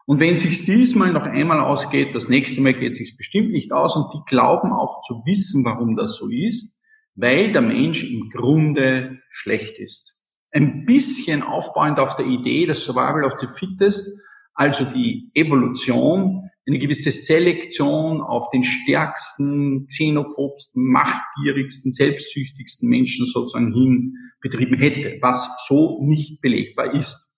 Und 0.06 0.20
wenn 0.20 0.38
sich 0.38 0.66
diesmal 0.66 1.14
noch 1.14 1.24
einmal 1.24 1.60
ausgeht, 1.60 2.16
das 2.16 2.30
nächste 2.30 2.62
Mal 2.62 2.74
geht 2.74 2.96
sich 2.96 3.16
bestimmt 3.16 3.52
nicht 3.52 3.72
aus 3.72 3.96
und 3.96 4.12
die 4.14 4.22
glauben 4.28 4.72
auch 4.72 5.02
zu 5.02 5.22
wissen, 5.26 5.64
warum 5.64 5.96
das 5.96 6.16
so 6.16 6.30
ist, 6.30 6.80
weil 7.16 7.52
der 7.52 7.62
Mensch 7.62 8.04
im 8.04 8.30
Grunde 8.30 9.20
schlecht 9.30 9.78
ist. 9.78 10.16
Ein 10.52 10.86
bisschen 10.86 11.44
aufbauend 11.44 12.00
auf 12.00 12.16
der 12.16 12.26
Idee, 12.26 12.66
das 12.66 12.84
Survival 12.84 13.24
of 13.24 13.40
the 13.40 13.48
Fittest, 13.54 14.20
also 14.56 14.84
die 14.84 15.30
Evolution, 15.36 16.49
eine 16.68 16.80
gewisse 16.80 17.12
Selektion 17.12 18.22
auf 18.22 18.50
den 18.52 18.64
stärksten, 18.64 19.88
xenophobsten, 19.88 20.84
machtgierigsten, 20.84 21.92
selbstsüchtigsten 21.92 22.90
Menschen 22.90 23.26
sozusagen 23.26 23.74
hin 23.74 24.14
betrieben 24.42 24.78
hätte, 24.78 25.18
was 25.22 25.50
so 25.68 26.04
nicht 26.04 26.42
belegbar 26.42 26.94
ist. 26.94 27.30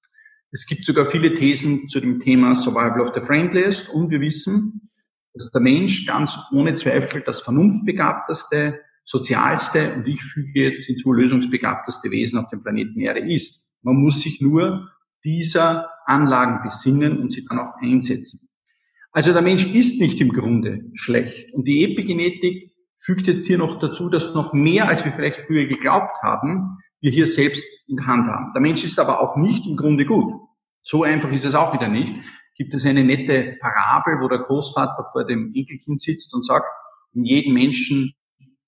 Es 0.51 0.65
gibt 0.65 0.83
sogar 0.83 1.05
viele 1.05 1.33
Thesen 1.33 1.87
zu 1.87 2.01
dem 2.01 2.19
Thema 2.19 2.55
Survival 2.55 3.01
of 3.01 3.13
the 3.15 3.21
Friendliest 3.21 3.89
und 3.89 4.11
wir 4.11 4.19
wissen, 4.19 4.89
dass 5.33 5.49
der 5.51 5.61
Mensch 5.61 6.05
ganz 6.05 6.37
ohne 6.51 6.75
Zweifel 6.75 7.21
das 7.25 7.41
vernunftbegabteste, 7.41 8.81
sozialste 9.05 9.93
und 9.95 10.07
ich 10.07 10.21
füge 10.21 10.65
jetzt 10.65 10.85
hinzu 10.85 11.13
lösungsbegabteste 11.13 12.11
Wesen 12.11 12.37
auf 12.37 12.49
dem 12.49 12.63
Planeten 12.63 12.99
Erde 12.99 13.21
ist. 13.31 13.65
Man 13.81 13.95
muss 13.95 14.21
sich 14.21 14.41
nur 14.41 14.89
dieser 15.23 15.89
Anlagen 16.05 16.63
besinnen 16.63 17.19
und 17.19 17.31
sie 17.31 17.45
dann 17.45 17.59
auch 17.59 17.73
einsetzen. 17.81 18.49
Also 19.11 19.33
der 19.33 19.41
Mensch 19.41 19.65
ist 19.65 19.99
nicht 19.99 20.21
im 20.21 20.31
Grunde 20.31 20.89
schlecht. 20.93 21.53
Und 21.53 21.67
die 21.67 21.83
Epigenetik 21.83 22.71
fügt 22.99 23.27
jetzt 23.27 23.45
hier 23.45 23.57
noch 23.57 23.79
dazu, 23.79 24.09
dass 24.09 24.33
noch 24.33 24.53
mehr, 24.53 24.87
als 24.87 25.03
wir 25.03 25.11
vielleicht 25.11 25.41
früher 25.41 25.65
geglaubt 25.65 26.15
haben, 26.21 26.77
wir 27.01 27.11
hier 27.11 27.25
selbst 27.25 27.65
in 27.89 27.97
der 27.97 28.07
Hand 28.07 28.27
haben. 28.27 28.53
Der 28.53 28.61
Mensch 28.61 28.83
ist 28.83 28.99
aber 28.99 29.19
auch 29.19 29.35
nicht 29.35 29.65
im 29.65 29.75
Grunde 29.75 30.05
gut. 30.05 30.33
So 30.83 31.03
einfach 31.03 31.31
ist 31.31 31.45
es 31.45 31.55
auch 31.55 31.73
wieder 31.73 31.89
nicht. 31.89 32.13
Gibt 32.55 32.73
es 32.73 32.85
eine 32.85 33.03
nette 33.03 33.57
Parabel, 33.59 34.21
wo 34.21 34.27
der 34.27 34.39
Großvater 34.39 35.07
vor 35.11 35.25
dem 35.25 35.51
Enkelkind 35.55 35.99
sitzt 35.99 36.33
und 36.33 36.45
sagt, 36.45 36.67
in 37.13 37.25
jedem 37.25 37.53
Menschen 37.53 38.13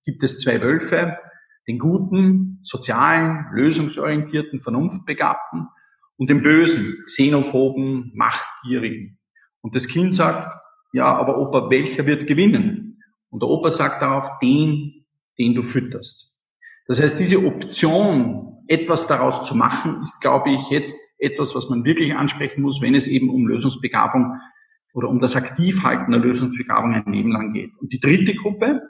gibt 0.04 0.24
es 0.24 0.40
zwei 0.40 0.62
Wölfe, 0.62 1.18
den 1.68 1.80
guten, 1.80 2.60
sozialen, 2.64 3.46
lösungsorientierten, 3.54 4.62
vernunftbegabten 4.62 5.68
und 6.18 6.30
den 6.30 6.42
bösen, 6.42 7.04
xenophoben, 7.06 8.12
machtgierigen. 8.16 9.20
Und 9.64 9.76
das 9.76 9.88
Kind 9.88 10.14
sagt, 10.14 10.52
ja, 10.92 11.06
aber 11.06 11.40
Opa, 11.40 11.70
welcher 11.70 12.06
wird 12.06 12.28
gewinnen? 12.28 13.02
Und 13.30 13.42
der 13.42 13.50
Opa 13.50 13.72
sagt 13.72 14.02
darauf, 14.02 14.30
den, 14.42 15.06
den 15.40 15.56
du 15.56 15.64
fütterst. 15.64 16.36
Das 16.86 17.02
heißt, 17.02 17.20
diese 17.20 17.44
Option, 17.44 18.64
etwas 18.68 19.08
daraus 19.08 19.48
zu 19.48 19.56
machen, 19.56 20.02
ist, 20.04 20.22
glaube 20.22 20.52
ich, 20.52 20.70
jetzt 20.70 20.98
etwas, 21.18 21.56
was 21.56 21.70
man 21.70 21.86
wirklich 21.86 22.14
ansprechen 22.14 22.62
muss, 22.62 22.82
wenn 22.82 22.94
es 22.94 23.08
eben 23.08 23.30
um 23.30 23.48
Lösungsbegabung 23.48 24.38
oder 24.94 25.10
um 25.10 25.20
das 25.20 25.36
Aktivhalten 25.36 26.12
der 26.12 26.20
Lösungsbegabung 26.20 26.94
ein 26.94 27.12
Leben 27.12 27.32
lang 27.32 27.54
geht. 27.54 27.72
Und 27.80 27.92
die 27.92 28.00
dritte 28.00 28.36
Gruppe, 28.36 28.82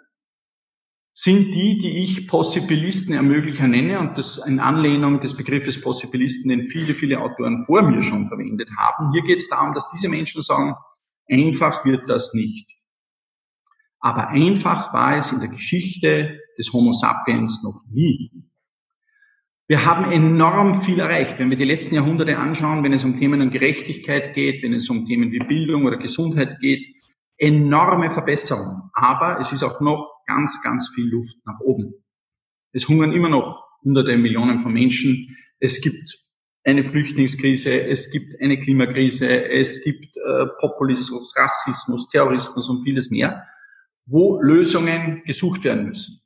sind 1.14 1.54
die, 1.54 1.78
die 1.78 2.04
ich 2.04 2.28
Possibilisten 2.28 3.14
Ermöglicher 3.14 3.68
nenne 3.68 4.00
und 4.00 4.18
das 4.18 4.38
in 4.38 4.60
Anlehnung 4.60 5.22
des 5.22 5.38
Begriffes 5.38 5.80
Possibilisten, 5.80 6.50
den 6.50 6.68
viele, 6.68 6.96
viele 6.96 7.20
Autoren 7.20 7.64
vor 7.66 7.84
mir 7.84 8.02
schon 8.02 8.28
verwendet 8.28 8.70
haben. 8.78 9.12
Hier 9.12 9.22
geht 9.22 9.38
es 9.40 9.50
darum, 9.50 9.74
dass 9.74 9.92
diese 9.92 10.10
Menschen 10.10 10.42
sagen, 10.42 10.74
einfach 11.30 11.86
wird 11.86 12.10
das 12.10 12.34
nicht. 12.34 12.68
Aber 14.00 14.30
einfach 14.30 14.92
war 14.92 15.16
es 15.16 15.32
in 15.32 15.40
der 15.40 15.50
Geschichte 15.50 16.40
des 16.58 16.74
Homo 16.74 16.92
sapiens 16.92 17.64
noch 17.64 17.82
nie. 17.90 18.32
Wir 19.68 19.86
haben 19.86 20.12
enorm 20.12 20.82
viel 20.82 21.00
erreicht. 21.00 21.40
Wenn 21.40 21.50
wir 21.50 21.58
die 21.58 21.64
letzten 21.64 21.96
Jahrhunderte 21.96 22.38
anschauen, 22.38 22.84
wenn 22.84 22.92
es 22.92 23.06
um 23.06 23.18
Themen 23.18 23.42
um 23.42 23.50
Gerechtigkeit 23.50 24.34
geht, 24.34 24.62
wenn 24.62 24.74
es 24.74 24.90
um 24.90 25.06
Themen 25.06 25.32
wie 25.32 25.40
Bildung 25.40 25.86
oder 25.86 25.98
Gesundheit 25.98 26.60
geht, 26.60 26.86
enorme 27.38 28.12
Verbesserungen. 28.12 28.90
Aber 28.94 29.40
es 29.40 29.54
ist 29.54 29.64
auch 29.64 29.80
noch 29.80 30.13
ganz, 30.26 30.62
ganz 30.64 30.90
viel 30.94 31.06
Luft 31.10 31.38
nach 31.46 31.60
oben. 31.60 31.94
Es 32.72 32.88
hungern 32.88 33.14
immer 33.14 33.30
noch 33.30 33.64
hunderte 33.84 34.18
Millionen 34.18 34.62
von 34.62 34.74
Menschen. 34.74 35.38
Es 35.60 35.82
gibt 35.82 36.20
eine 36.64 36.84
Flüchtlingskrise, 36.84 37.82
es 37.88 38.12
gibt 38.12 38.42
eine 38.42 38.60
Klimakrise, 38.60 39.28
es 39.28 39.84
gibt 39.84 40.16
äh, 40.16 40.46
Populismus, 40.60 41.34
Rassismus, 41.36 42.08
Terrorismus 42.08 42.70
und 42.70 42.84
vieles 42.84 43.10
mehr, 43.10 43.46
wo 44.06 44.42
Lösungen 44.42 45.24
gesucht 45.26 45.64
werden 45.64 45.88
müssen. 45.88 46.22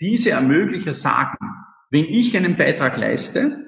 Diese 0.00 0.30
Ermöglicher 0.30 0.94
sagen, 0.94 1.38
wenn 1.90 2.04
ich 2.04 2.36
einen 2.36 2.56
Beitrag 2.56 2.96
leiste, 2.96 3.64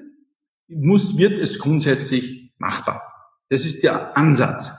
muss, 0.67 1.17
wird 1.17 1.33
es 1.33 1.59
grundsätzlich 1.59 2.53
machbar. 2.57 3.01
Das 3.49 3.65
ist 3.65 3.83
der 3.83 4.15
Ansatz. 4.15 4.71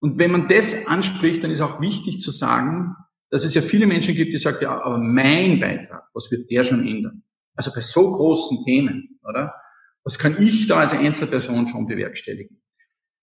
Und 0.00 0.18
wenn 0.18 0.32
man 0.32 0.48
das 0.48 0.86
anspricht, 0.86 1.44
dann 1.44 1.50
ist 1.50 1.60
auch 1.60 1.80
wichtig 1.80 2.20
zu 2.20 2.30
sagen, 2.30 2.96
dass 3.30 3.44
es 3.44 3.54
ja 3.54 3.62
viele 3.62 3.86
Menschen 3.86 4.14
gibt, 4.14 4.32
die 4.32 4.38
sagen, 4.38 4.58
ja, 4.60 4.82
aber 4.82 4.98
mein 4.98 5.60
Beitrag, 5.60 6.04
was 6.12 6.30
wird 6.30 6.50
der 6.50 6.64
schon 6.64 6.86
ändern? 6.86 7.22
Also 7.54 7.72
bei 7.72 7.80
so 7.80 8.12
großen 8.12 8.64
Themen, 8.64 9.20
oder? 9.22 9.54
Was 10.02 10.18
kann 10.18 10.42
ich 10.42 10.66
da 10.66 10.80
als 10.80 10.92
Einzelperson 10.92 11.68
schon 11.68 11.86
bewerkstelligen? 11.86 12.62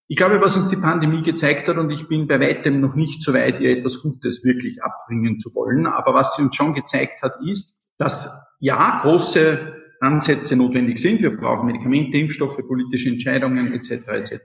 Ich 0.08 0.16
glaube, 0.16 0.40
was 0.40 0.56
uns 0.56 0.70
die 0.70 0.78
Pandemie 0.78 1.24
gezeigt 1.24 1.68
hat, 1.68 1.78
und 1.78 1.90
ich 1.90 2.08
bin 2.08 2.28
bei 2.28 2.40
weitem 2.40 2.80
noch 2.80 2.96
nicht 2.96 3.22
so 3.22 3.34
weit, 3.34 3.60
ihr 3.60 3.78
etwas 3.78 4.02
Gutes 4.02 4.44
wirklich 4.46 4.82
abbringen 4.82 5.40
zu 5.40 5.54
wollen, 5.54 5.86
aber 5.86 6.14
was 6.14 6.36
sie 6.36 6.44
uns 6.44 6.56
schon 6.56 6.74
gezeigt 6.74 7.22
hat, 7.22 7.34
ist, 7.46 7.84
dass 7.98 8.30
ja, 8.60 9.02
große 9.02 9.74
Ansätze 10.00 10.56
notwendig 10.56 11.00
sind. 11.00 11.22
Wir 11.22 11.36
brauchen 11.36 11.66
Medikamente, 11.66 12.18
Impfstoffe, 12.18 12.58
politische 12.68 13.10
Entscheidungen 13.10 13.74
etc. 13.74 14.08
etc 14.08 14.40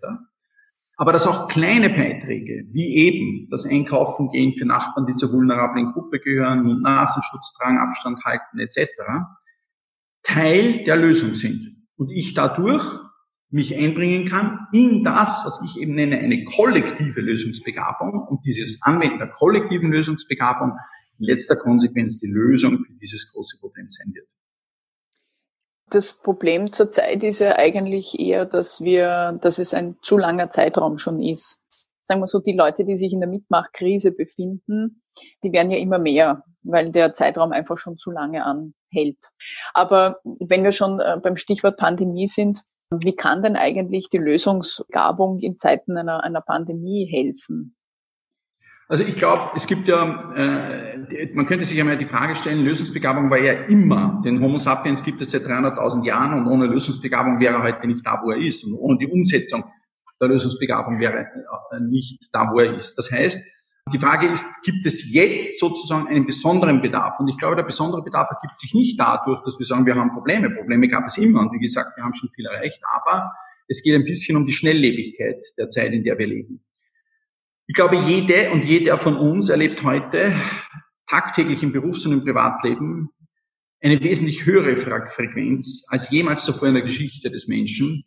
aber 1.02 1.12
dass 1.12 1.26
auch 1.26 1.48
kleine 1.48 1.90
Beiträge, 1.90 2.64
wie 2.70 2.94
eben 2.94 3.48
das 3.50 3.66
Einkaufen 3.66 4.30
gehen 4.30 4.54
für 4.54 4.66
Nachbarn, 4.66 5.04
die 5.04 5.16
zur 5.16 5.32
vulnerablen 5.32 5.86
Gruppe 5.86 6.20
gehören, 6.20 6.80
Nasenschutz 6.80 7.54
tragen, 7.58 7.78
Abstand 7.78 8.24
halten 8.24 8.60
etc., 8.60 8.86
Teil 10.22 10.84
der 10.84 10.94
Lösung 10.94 11.34
sind. 11.34 11.88
Und 11.96 12.12
ich 12.12 12.34
dadurch 12.34 12.84
mich 13.50 13.76
einbringen 13.76 14.28
kann 14.28 14.68
in 14.72 15.02
das, 15.02 15.42
was 15.44 15.60
ich 15.64 15.82
eben 15.82 15.96
nenne, 15.96 16.20
eine 16.20 16.44
kollektive 16.44 17.20
Lösungsbegabung 17.20 18.24
und 18.28 18.44
dieses 18.44 18.80
Anwenden 18.82 19.18
der 19.18 19.32
kollektiven 19.32 19.90
Lösungsbegabung 19.90 20.78
in 21.18 21.24
letzter 21.26 21.56
Konsequenz 21.56 22.20
die 22.20 22.28
Lösung 22.28 22.84
für 22.84 22.92
dieses 23.00 23.28
große 23.32 23.58
Problem 23.58 23.90
sein 23.90 24.14
wird 24.14 24.28
das 25.94 26.12
Problem 26.14 26.72
zurzeit 26.72 27.22
ist 27.22 27.40
ja 27.40 27.56
eigentlich 27.56 28.18
eher, 28.18 28.46
dass 28.46 28.80
wir, 28.80 29.38
dass 29.40 29.58
es 29.58 29.74
ein 29.74 29.96
zu 30.02 30.16
langer 30.16 30.50
Zeitraum 30.50 30.96
schon 30.96 31.22
ist. 31.22 31.62
Sagen 32.02 32.20
wir 32.20 32.26
so, 32.26 32.40
die 32.40 32.56
Leute, 32.56 32.84
die 32.84 32.96
sich 32.96 33.12
in 33.12 33.20
der 33.20 33.28
Mitmachkrise 33.28 34.10
befinden, 34.10 35.02
die 35.44 35.52
werden 35.52 35.70
ja 35.70 35.78
immer 35.78 35.98
mehr, 35.98 36.44
weil 36.62 36.90
der 36.90 37.12
Zeitraum 37.12 37.52
einfach 37.52 37.76
schon 37.76 37.98
zu 37.98 38.10
lange 38.10 38.44
anhält. 38.44 39.18
Aber 39.74 40.20
wenn 40.24 40.64
wir 40.64 40.72
schon 40.72 40.98
äh, 40.98 41.18
beim 41.22 41.36
Stichwort 41.36 41.76
Pandemie 41.76 42.26
sind, 42.26 42.62
wie 42.90 43.14
kann 43.14 43.42
denn 43.42 43.56
eigentlich 43.56 44.08
die 44.10 44.18
Lösungsgabung 44.18 45.38
in 45.40 45.58
Zeiten 45.58 45.96
einer, 45.96 46.24
einer 46.24 46.40
Pandemie 46.40 47.06
helfen? 47.06 47.76
Also 48.92 49.04
ich 49.04 49.16
glaube, 49.16 49.52
es 49.56 49.66
gibt 49.66 49.88
ja, 49.88 50.34
äh, 50.34 51.26
man 51.32 51.46
könnte 51.46 51.64
sich 51.64 51.80
einmal 51.80 51.96
die 51.96 52.04
Frage 52.04 52.34
stellen, 52.34 52.62
Lösungsbegabung 52.62 53.30
war 53.30 53.38
ja 53.38 53.54
immer. 53.54 54.20
Den 54.22 54.38
Homo 54.42 54.58
sapiens 54.58 55.02
gibt 55.02 55.22
es 55.22 55.30
seit 55.30 55.44
300.000 55.44 56.04
Jahren 56.04 56.34
und 56.34 56.52
ohne 56.52 56.66
Lösungsbegabung 56.66 57.40
wäre 57.40 57.54
er 57.54 57.62
heute 57.62 57.86
nicht 57.86 58.06
da, 58.06 58.20
wo 58.22 58.32
er 58.32 58.36
ist. 58.36 58.62
Und 58.64 58.74
ohne 58.74 58.98
die 58.98 59.06
Umsetzung 59.06 59.64
der 60.20 60.28
Lösungsbegabung 60.28 61.00
wäre 61.00 61.26
er 61.70 61.80
nicht 61.80 62.28
da, 62.34 62.50
wo 62.52 62.58
er 62.58 62.76
ist. 62.76 62.94
Das 62.98 63.10
heißt, 63.10 63.42
Die 63.94 63.98
Frage 63.98 64.28
ist, 64.28 64.44
gibt 64.62 64.84
es 64.84 65.10
jetzt 65.10 65.58
sozusagen 65.58 66.08
einen 66.08 66.26
besonderen 66.26 66.82
Bedarf? 66.82 67.18
Und 67.18 67.28
ich 67.28 67.38
glaube, 67.38 67.56
der 67.56 67.62
besondere 67.62 68.02
Bedarf 68.02 68.28
ergibt 68.30 68.60
sich 68.60 68.74
nicht 68.74 69.00
dadurch, 69.00 69.42
dass 69.44 69.58
wir 69.58 69.64
sagen, 69.64 69.86
wir 69.86 69.94
haben 69.94 70.12
Probleme. 70.12 70.50
Probleme 70.50 70.86
gab 70.88 71.06
es 71.06 71.16
immer. 71.16 71.40
Und 71.40 71.52
wie 71.54 71.60
gesagt, 71.60 71.96
wir 71.96 72.04
haben 72.04 72.14
schon 72.14 72.28
viel 72.34 72.44
erreicht. 72.44 72.82
Aber 72.94 73.32
es 73.68 73.82
geht 73.82 73.94
ein 73.94 74.04
bisschen 74.04 74.36
um 74.36 74.44
die 74.44 74.52
Schnelllebigkeit 74.52 75.42
der 75.56 75.70
Zeit, 75.70 75.94
in 75.94 76.04
der 76.04 76.18
wir 76.18 76.26
leben. 76.26 76.62
Ich 77.66 77.74
glaube, 77.74 77.96
jede 77.96 78.50
und 78.50 78.64
jeder 78.64 78.98
von 78.98 79.16
uns 79.16 79.48
erlebt 79.48 79.82
heute 79.82 80.34
tagtäglich 81.06 81.62
im 81.62 81.72
Berufs- 81.72 82.04
und 82.06 82.12
im 82.12 82.24
Privatleben 82.24 83.10
eine 83.80 84.00
wesentlich 84.00 84.46
höhere 84.46 84.76
Frequenz 84.76 85.84
als 85.88 86.10
jemals 86.10 86.44
zuvor 86.44 86.68
in 86.68 86.74
der 86.74 86.82
Geschichte 86.82 87.30
des 87.30 87.48
Menschen 87.48 88.04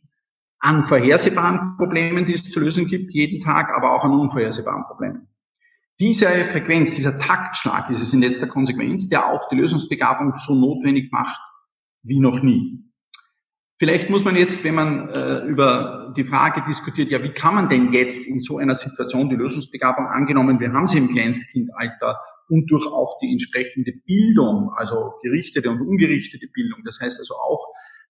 an 0.59 0.83
vorhersehbaren 0.83 1.77
Problemen, 1.77 2.25
die 2.25 2.33
es 2.33 2.50
zu 2.50 2.59
lösen 2.59 2.88
gibt, 2.88 3.13
jeden 3.13 3.43
Tag, 3.43 3.69
aber 3.75 3.93
auch 3.93 4.03
an 4.03 4.12
unvorhersehbaren 4.12 4.83
Problemen. 4.85 5.27
Diese 6.00 6.27
Frequenz, 6.45 6.95
dieser 6.95 7.17
Taktschlag 7.17 7.89
ist 7.89 8.01
es 8.01 8.13
in 8.13 8.21
letzter 8.21 8.47
Konsequenz, 8.47 9.07
der 9.07 9.27
auch 9.27 9.47
die 9.50 9.55
Lösungsbegabung 9.55 10.35
so 10.35 10.53
notwendig 10.53 11.12
macht 11.12 11.39
wie 12.03 12.19
noch 12.19 12.41
nie. 12.41 12.83
Vielleicht 13.77 14.10
muss 14.10 14.24
man 14.24 14.38
jetzt, 14.38 14.63
wenn 14.63 14.75
man 14.75 15.10
äh, 15.10 15.39
über 15.46 16.13
die 16.15 16.24
Frage 16.24 16.63
diskutiert, 16.65 17.12
ja, 17.12 17.22
wie 17.24 17.34
kann 17.34 17.55
man 17.55 17.67
denn 17.67 17.91
jetzt 17.91 18.25
in 18.25 18.39
so 18.39 18.58
einer 18.58 18.75
Situation 18.75 19.29
die 19.29 19.36
Lösungsbegabung 19.36 20.08
angenommen, 20.08 20.62
wir 20.62 20.72
haben 20.72 20.88
sie 20.88 20.98
im 20.98 21.10
Kleinstkindalter 21.10 22.17
und 22.48 22.72
durch 22.72 22.88
auch 22.88 23.20
die 23.22 23.32
entsprechende 23.32 23.91
Bildung, 24.05 24.72
also 24.75 25.13
gerichtete 25.24 25.70
und 25.70 25.82
ungerichtete 25.82 26.48
Bildung, 26.53 26.84
das 26.86 27.00
heißt 27.01 27.20
also 27.20 27.36
auch 27.36 27.67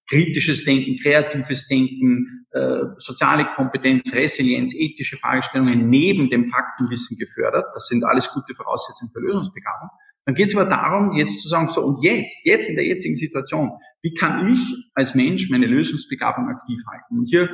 kritisches 0.07 0.65
Denken, 0.65 0.99
kreatives 1.01 1.67
Denken, 1.67 2.45
äh, 2.51 2.83
soziale 2.97 3.45
Kompetenz, 3.55 4.13
Resilienz, 4.13 4.73
ethische 4.75 5.17
Fragestellungen 5.17 5.89
neben 5.89 6.29
dem 6.29 6.47
Faktenwissen 6.47 7.17
gefördert. 7.17 7.65
Das 7.73 7.87
sind 7.87 8.03
alles 8.03 8.29
gute 8.31 8.53
Voraussetzungen 8.53 9.11
für 9.11 9.19
Lösungsbegabung. 9.19 9.89
Dann 10.25 10.35
geht 10.35 10.47
es 10.47 10.55
aber 10.55 10.69
darum, 10.69 11.13
jetzt 11.13 11.41
zu 11.41 11.47
sagen, 11.47 11.69
so 11.69 11.81
und 11.81 12.03
jetzt, 12.03 12.45
jetzt 12.45 12.67
in 12.67 12.75
der 12.75 12.85
jetzigen 12.85 13.15
Situation, 13.15 13.71
wie 14.01 14.13
kann 14.13 14.51
ich 14.51 14.59
als 14.93 15.13
Mensch 15.13 15.49
meine 15.49 15.67
Lösungsbegabung 15.67 16.47
aktiv 16.47 16.79
halten? 16.91 17.19
Und 17.19 17.25
hier 17.25 17.49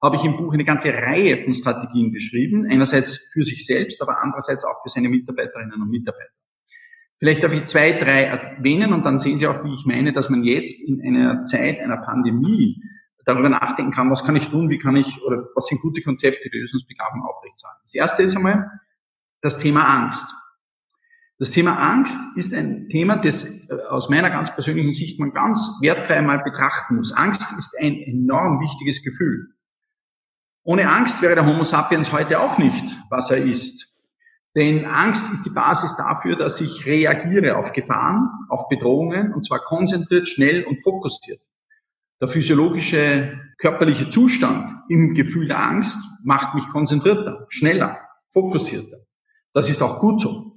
habe 0.00 0.16
ich 0.16 0.24
im 0.24 0.36
Buch 0.36 0.52
eine 0.52 0.64
ganze 0.64 0.92
Reihe 0.92 1.42
von 1.44 1.54
Strategien 1.54 2.12
beschrieben, 2.12 2.66
einerseits 2.70 3.28
für 3.32 3.42
sich 3.42 3.66
selbst, 3.66 4.00
aber 4.02 4.22
andererseits 4.22 4.64
auch 4.64 4.82
für 4.82 4.88
seine 4.88 5.08
Mitarbeiterinnen 5.08 5.80
und 5.80 5.90
Mitarbeiter. 5.90 6.30
Vielleicht 7.18 7.44
darf 7.44 7.52
ich 7.52 7.66
zwei, 7.66 7.92
drei 7.92 8.24
erwähnen 8.24 8.92
und 8.92 9.04
dann 9.04 9.20
sehen 9.20 9.38
Sie 9.38 9.46
auch, 9.46 9.62
wie 9.64 9.72
ich 9.72 9.86
meine, 9.86 10.12
dass 10.12 10.28
man 10.28 10.42
jetzt 10.42 10.80
in 10.80 11.00
einer 11.04 11.44
Zeit 11.44 11.78
einer 11.78 11.98
Pandemie 11.98 12.82
darüber 13.24 13.48
nachdenken 13.48 13.92
kann, 13.92 14.10
was 14.10 14.24
kann 14.24 14.34
ich 14.34 14.48
tun, 14.48 14.70
wie 14.70 14.78
kann 14.78 14.96
ich, 14.96 15.22
oder 15.22 15.44
was 15.54 15.66
sind 15.66 15.80
gute 15.80 16.02
Konzepte, 16.02 16.48
Lösungsbegabung 16.50 17.22
aufrechtzuerhalten. 17.22 17.82
Das 17.84 17.94
erste 17.94 18.24
ist 18.24 18.36
einmal 18.36 18.68
das 19.40 19.58
Thema 19.58 19.84
Angst. 19.84 20.34
Das 21.42 21.50
Thema 21.50 21.76
Angst 21.76 22.20
ist 22.36 22.54
ein 22.54 22.88
Thema, 22.88 23.16
das 23.16 23.42
äh, 23.42 23.74
aus 23.90 24.08
meiner 24.08 24.30
ganz 24.30 24.54
persönlichen 24.54 24.92
Sicht 24.92 25.18
man 25.18 25.32
ganz 25.32 25.58
wertfrei 25.80 26.22
mal 26.22 26.40
betrachten 26.40 26.94
muss. 26.94 27.10
Angst 27.10 27.52
ist 27.58 27.76
ein 27.80 27.94
enorm 27.94 28.60
wichtiges 28.60 29.02
Gefühl. 29.02 29.48
Ohne 30.62 30.88
Angst 30.88 31.20
wäre 31.20 31.34
der 31.34 31.44
Homo 31.44 31.64
sapiens 31.64 32.12
heute 32.12 32.38
auch 32.38 32.58
nicht, 32.58 32.84
was 33.10 33.32
er 33.32 33.38
ist. 33.38 33.92
Denn 34.54 34.84
Angst 34.84 35.32
ist 35.32 35.44
die 35.44 35.50
Basis 35.50 35.96
dafür, 35.96 36.36
dass 36.36 36.60
ich 36.60 36.86
reagiere 36.86 37.56
auf 37.56 37.72
Gefahren, 37.72 38.28
auf 38.48 38.68
Bedrohungen, 38.68 39.34
und 39.34 39.44
zwar 39.44 39.64
konzentriert, 39.64 40.28
schnell 40.28 40.62
und 40.62 40.80
fokussiert. 40.84 41.40
Der 42.20 42.28
physiologische 42.28 43.36
körperliche 43.58 44.10
Zustand 44.10 44.84
im 44.88 45.14
Gefühl 45.14 45.48
der 45.48 45.60
Angst 45.60 45.98
macht 46.22 46.54
mich 46.54 46.68
konzentrierter, 46.68 47.46
schneller, 47.48 47.98
fokussierter. 48.32 48.98
Das 49.52 49.68
ist 49.68 49.82
auch 49.82 49.98
gut 49.98 50.20
so. 50.20 50.51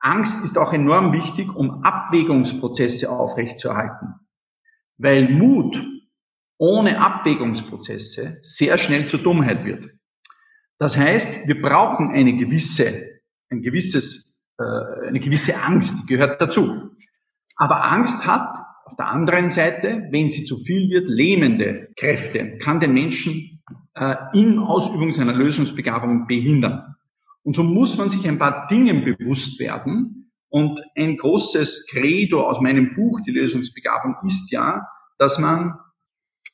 Angst 0.00 0.44
ist 0.44 0.58
auch 0.58 0.72
enorm 0.72 1.12
wichtig, 1.12 1.54
um 1.54 1.82
Abwägungsprozesse 1.84 3.10
aufrechtzuerhalten. 3.10 4.14
Weil 4.98 5.28
Mut 5.28 5.82
ohne 6.58 7.00
Abwägungsprozesse 7.00 8.38
sehr 8.42 8.78
schnell 8.78 9.08
zur 9.08 9.20
Dummheit 9.20 9.64
wird. 9.64 9.90
Das 10.78 10.96
heißt, 10.96 11.48
wir 11.48 11.60
brauchen 11.60 12.10
eine 12.10 12.36
gewisse, 12.36 13.20
ein 13.50 13.62
gewisses, 13.62 14.38
äh, 14.58 15.08
eine 15.08 15.20
gewisse 15.20 15.56
Angst, 15.56 15.94
die 16.02 16.06
gehört 16.06 16.40
dazu. 16.40 16.90
Aber 17.56 17.84
Angst 17.84 18.26
hat 18.26 18.56
auf 18.84 18.96
der 18.96 19.08
anderen 19.08 19.50
Seite, 19.50 20.06
wenn 20.10 20.28
sie 20.28 20.44
zu 20.44 20.58
viel 20.58 20.90
wird, 20.90 21.08
lähmende 21.08 21.88
Kräfte, 21.96 22.58
kann 22.58 22.80
den 22.80 22.92
Menschen 22.92 23.62
äh, 23.94 24.14
in 24.34 24.58
Ausübung 24.58 25.12
seiner 25.12 25.32
Lösungsbegabung 25.32 26.26
behindern. 26.26 26.96
Und 27.46 27.54
so 27.54 27.62
muss 27.62 27.96
man 27.96 28.10
sich 28.10 28.26
ein 28.26 28.40
paar 28.40 28.66
Dingen 28.66 29.04
bewusst 29.04 29.60
werden. 29.60 30.32
Und 30.48 30.80
ein 30.96 31.16
großes 31.16 31.86
Credo 31.88 32.42
aus 32.42 32.60
meinem 32.60 32.96
Buch, 32.96 33.20
die 33.24 33.30
Lösungsbegabung, 33.30 34.16
ist 34.26 34.50
ja, 34.50 34.84
dass 35.16 35.38
man, 35.38 35.78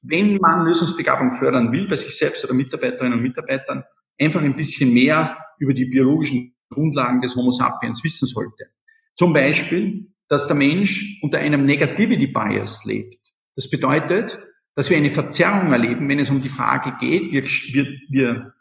wenn 0.02 0.37
man 0.37 0.66
Lösungsbegabung 0.66 1.37
fördern 1.37 1.72
will, 1.72 1.88
bei 1.88 1.96
sich 1.96 2.18
selbst 2.18 2.44
oder 2.44 2.52
Mitarbeiterinnen 2.52 3.14
und 3.14 3.22
Mitarbeitern, 3.22 3.85
einfach 4.20 4.42
ein 4.42 4.55
bisschen 4.55 4.92
mehr 4.92 5.38
über 5.59 5.72
die 5.72 5.87
biologischen 5.87 6.55
Grundlagen 6.68 7.22
des 7.22 7.37
Homo 7.37 7.52
sapiens 7.52 8.05
wissen 8.05 8.28
sollte. 8.28 8.66
Zum 9.14 9.33
Beispiel, 9.33 10.12
dass 10.28 10.46
der 10.46 10.57
Mensch 10.57 11.18
unter 11.22 11.38
einem 11.38 11.64
Negativity 11.64 12.26
Bias 12.26 12.85
lebt. 12.85 13.16
Das 13.57 13.70
bedeutet, 13.70 14.38
dass 14.74 14.90
wir 14.90 14.98
eine 14.98 15.11
Verzerrung 15.11 15.72
erleben, 15.72 16.07
wenn 16.11 16.18
es 16.18 16.28
um 16.28 16.42
die 16.42 16.50
Frage 16.50 16.96
geht, 17.00 17.33
wir, 17.33 17.44
wir, 17.44 17.87
wir 18.11 18.52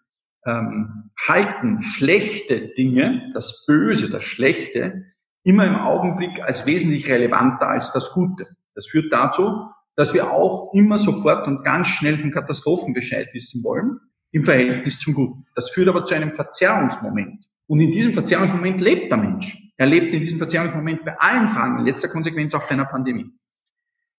ähm, 0.45 1.11
halten 1.27 1.81
schlechte 1.81 2.69
Dinge, 2.69 3.31
das 3.33 3.65
Böse, 3.67 4.09
das 4.09 4.23
Schlechte, 4.23 5.05
immer 5.43 5.65
im 5.65 5.75
Augenblick 5.75 6.41
als 6.41 6.65
wesentlich 6.65 7.07
relevanter 7.07 7.67
als 7.67 7.93
das 7.93 8.11
Gute. 8.13 8.47
Das 8.75 8.87
führt 8.87 9.11
dazu, 9.11 9.67
dass 9.95 10.13
wir 10.13 10.31
auch 10.31 10.73
immer 10.73 10.97
sofort 10.97 11.47
und 11.47 11.63
ganz 11.63 11.87
schnell 11.87 12.17
von 12.19 12.31
Katastrophen 12.31 12.93
Bescheid 12.93 13.29
wissen 13.33 13.63
wollen 13.63 13.99
im 14.31 14.43
Verhältnis 14.43 14.99
zum 14.99 15.13
Guten. 15.13 15.45
Das 15.55 15.69
führt 15.69 15.89
aber 15.89 16.05
zu 16.05 16.15
einem 16.15 16.33
Verzerrungsmoment. 16.33 17.45
Und 17.67 17.79
in 17.79 17.91
diesem 17.91 18.13
Verzerrungsmoment 18.13 18.81
lebt 18.81 19.11
der 19.11 19.17
Mensch. 19.17 19.57
Er 19.77 19.87
lebt 19.87 20.13
in 20.13 20.21
diesem 20.21 20.37
Verzerrungsmoment 20.37 21.03
bei 21.03 21.17
allen 21.19 21.49
Fragen, 21.49 21.79
in 21.79 21.85
letzter 21.85 22.09
Konsequenz 22.09 22.53
auch 22.53 22.63
bei 22.63 22.71
einer 22.71 22.85
Pandemie. 22.85 23.31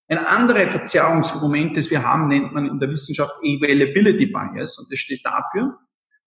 Ein 0.08 0.18
anderer 0.18 0.68
Verzerrungsmoment, 0.68 1.76
das 1.76 1.90
wir 1.90 2.02
haben, 2.02 2.28
nennt 2.28 2.52
man 2.52 2.66
in 2.66 2.78
der 2.78 2.90
Wissenschaft 2.90 3.34
Availability 3.38 4.26
Bias. 4.26 4.78
Und 4.78 4.90
das 4.90 4.98
steht 4.98 5.24
dafür, 5.24 5.78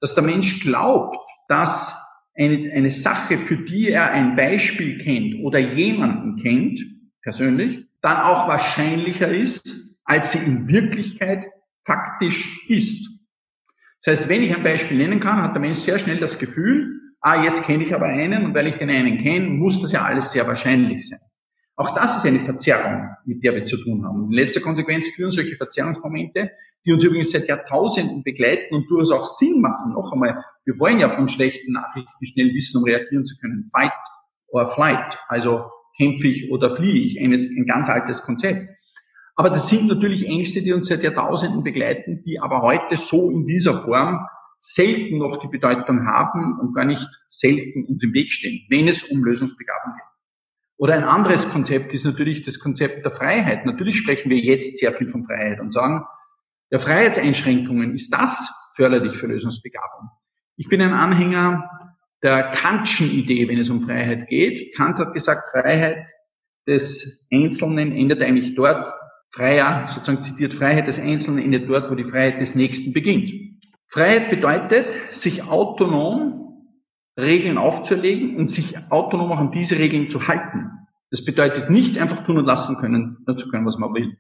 dass 0.01 0.15
der 0.15 0.23
Mensch 0.23 0.61
glaubt, 0.61 1.17
dass 1.47 1.95
eine, 2.35 2.71
eine 2.71 2.91
Sache, 2.91 3.37
für 3.37 3.57
die 3.57 3.89
er 3.89 4.11
ein 4.11 4.35
Beispiel 4.35 4.97
kennt 4.97 5.43
oder 5.43 5.59
jemanden 5.59 6.41
kennt, 6.41 6.81
persönlich, 7.21 7.85
dann 8.01 8.17
auch 8.17 8.47
wahrscheinlicher 8.47 9.29
ist, 9.33 9.97
als 10.03 10.33
sie 10.33 10.39
in 10.39 10.67
Wirklichkeit 10.67 11.47
faktisch 11.85 12.67
ist. 12.67 13.09
Das 14.03 14.19
heißt, 14.19 14.29
wenn 14.29 14.43
ich 14.43 14.55
ein 14.55 14.63
Beispiel 14.63 14.97
nennen 14.97 15.19
kann, 15.19 15.41
hat 15.41 15.53
der 15.53 15.61
Mensch 15.61 15.79
sehr 15.79 15.97
schnell 15.97 16.17
das 16.17 16.37
Gefühl, 16.37 16.99
ah, 17.21 17.43
jetzt 17.43 17.63
kenne 17.63 17.83
ich 17.83 17.93
aber 17.95 18.05
einen 18.05 18.45
und 18.45 18.53
weil 18.53 18.67
ich 18.67 18.75
den 18.75 18.89
einen 18.89 19.23
kenne, 19.23 19.47
muss 19.47 19.81
das 19.81 19.91
ja 19.91 20.03
alles 20.03 20.31
sehr 20.31 20.45
wahrscheinlich 20.45 21.07
sein. 21.09 21.19
Auch 21.77 21.93
das 21.93 22.17
ist 22.17 22.25
eine 22.25 22.39
Verzerrung, 22.39 23.09
mit 23.25 23.43
der 23.43 23.53
wir 23.53 23.65
zu 23.65 23.77
tun 23.77 24.05
haben. 24.05 24.25
In 24.25 24.31
letzter 24.31 24.61
Konsequenz 24.61 25.07
führen 25.09 25.31
solche 25.31 25.55
Verzerrungsmomente, 25.57 26.51
die 26.85 26.93
uns 26.93 27.03
übrigens 27.03 27.31
seit 27.31 27.47
Jahrtausenden 27.47 28.23
begleiten 28.23 28.75
und 28.75 28.89
durchaus 28.89 29.11
auch 29.11 29.25
Sinn 29.25 29.59
machen. 29.59 29.93
Noch 29.93 30.13
einmal, 30.13 30.43
wir 30.63 30.79
wollen 30.79 30.99
ja 30.99 31.09
von 31.09 31.27
schlechten 31.27 31.73
Nachrichten 31.73 32.25
schnell 32.25 32.53
wissen, 32.53 32.77
um 32.77 32.85
reagieren 32.85 33.25
zu 33.25 33.35
können. 33.37 33.65
Fight 33.71 33.91
or 34.47 34.67
flight. 34.67 35.17
Also 35.27 35.65
kämpfe 35.97 36.27
ich 36.27 36.49
oder 36.49 36.75
fliehe 36.75 37.03
ich. 37.03 37.19
Eines, 37.19 37.49
ein 37.49 37.65
ganz 37.65 37.89
altes 37.89 38.21
Konzept. 38.21 38.69
Aber 39.35 39.49
das 39.49 39.67
sind 39.67 39.87
natürlich 39.87 40.25
Ängste, 40.25 40.61
die 40.61 40.71
uns 40.71 40.87
seit 40.87 41.03
Jahrtausenden 41.03 41.63
begleiten, 41.63 42.21
die 42.25 42.39
aber 42.39 42.61
heute 42.61 42.95
so 42.95 43.29
in 43.29 43.45
dieser 43.45 43.81
Form 43.81 44.25
selten 44.61 45.17
noch 45.17 45.37
die 45.37 45.49
Bedeutung 45.49 46.07
haben 46.07 46.57
und 46.59 46.73
gar 46.73 46.85
nicht 46.85 47.07
selten 47.27 47.85
uns 47.85 48.01
im 48.01 48.13
Weg 48.13 48.31
stehen, 48.31 48.65
wenn 48.69 48.87
es 48.87 49.03
um 49.03 49.23
Lösungsbegabung 49.23 49.93
geht. 49.93 50.14
Oder 50.77 50.95
ein 50.95 51.03
anderes 51.03 51.49
Konzept 51.49 51.93
ist 51.93 52.05
natürlich 52.05 52.41
das 52.41 52.59
Konzept 52.59 53.05
der 53.05 53.11
Freiheit. 53.11 53.65
Natürlich 53.65 53.97
sprechen 53.97 54.29
wir 54.29 54.37
jetzt 54.37 54.77
sehr 54.77 54.91
viel 54.93 55.07
von 55.07 55.23
Freiheit 55.23 55.59
und 55.59 55.71
sagen, 55.71 56.03
der 56.71 56.79
Freiheitseinschränkungen 56.79 57.93
ist 57.93 58.11
das 58.11 58.51
förderlich 58.75 59.17
für 59.17 59.27
Lösungsbegabung. 59.27 60.09
Ich 60.57 60.67
bin 60.67 60.81
ein 60.81 60.93
Anhänger 60.93 61.69
der 62.23 62.51
Kantschen 62.51 63.09
Idee, 63.09 63.47
wenn 63.47 63.59
es 63.59 63.69
um 63.69 63.81
Freiheit 63.81 64.27
geht. 64.27 64.75
Kant 64.75 64.97
hat 64.97 65.13
gesagt, 65.13 65.49
Freiheit 65.51 66.07
des 66.67 67.25
Einzelnen 67.31 67.91
endet 67.91 68.21
eigentlich 68.21 68.55
dort, 68.55 68.91
freier, 69.31 69.87
sozusagen 69.89 70.23
zitiert, 70.23 70.53
Freiheit 70.53 70.87
des 70.87 70.99
Einzelnen 70.99 71.43
endet 71.43 71.69
dort, 71.69 71.91
wo 71.91 71.95
die 71.95 72.03
Freiheit 72.03 72.41
des 72.41 72.55
Nächsten 72.55 72.93
beginnt. 72.93 73.31
Freiheit 73.87 74.29
bedeutet, 74.29 74.95
sich 75.11 75.43
autonom 75.43 76.44
Regeln 77.17 77.57
aufzulegen 77.57 78.35
und 78.37 78.49
sich 78.49 78.77
autonom 78.89 79.31
auch 79.31 79.39
an 79.39 79.51
diese 79.51 79.77
Regeln 79.77 80.09
zu 80.09 80.27
halten. 80.27 80.71
Das 81.11 81.23
bedeutet 81.23 81.69
nicht 81.69 81.97
einfach 81.97 82.25
tun 82.25 82.37
und 82.37 82.45
lassen 82.45 82.77
können, 82.77 83.23
nur 83.25 83.37
zu 83.37 83.49
können, 83.49 83.65
was 83.65 83.77
man 83.77 83.93
will. 83.93 84.17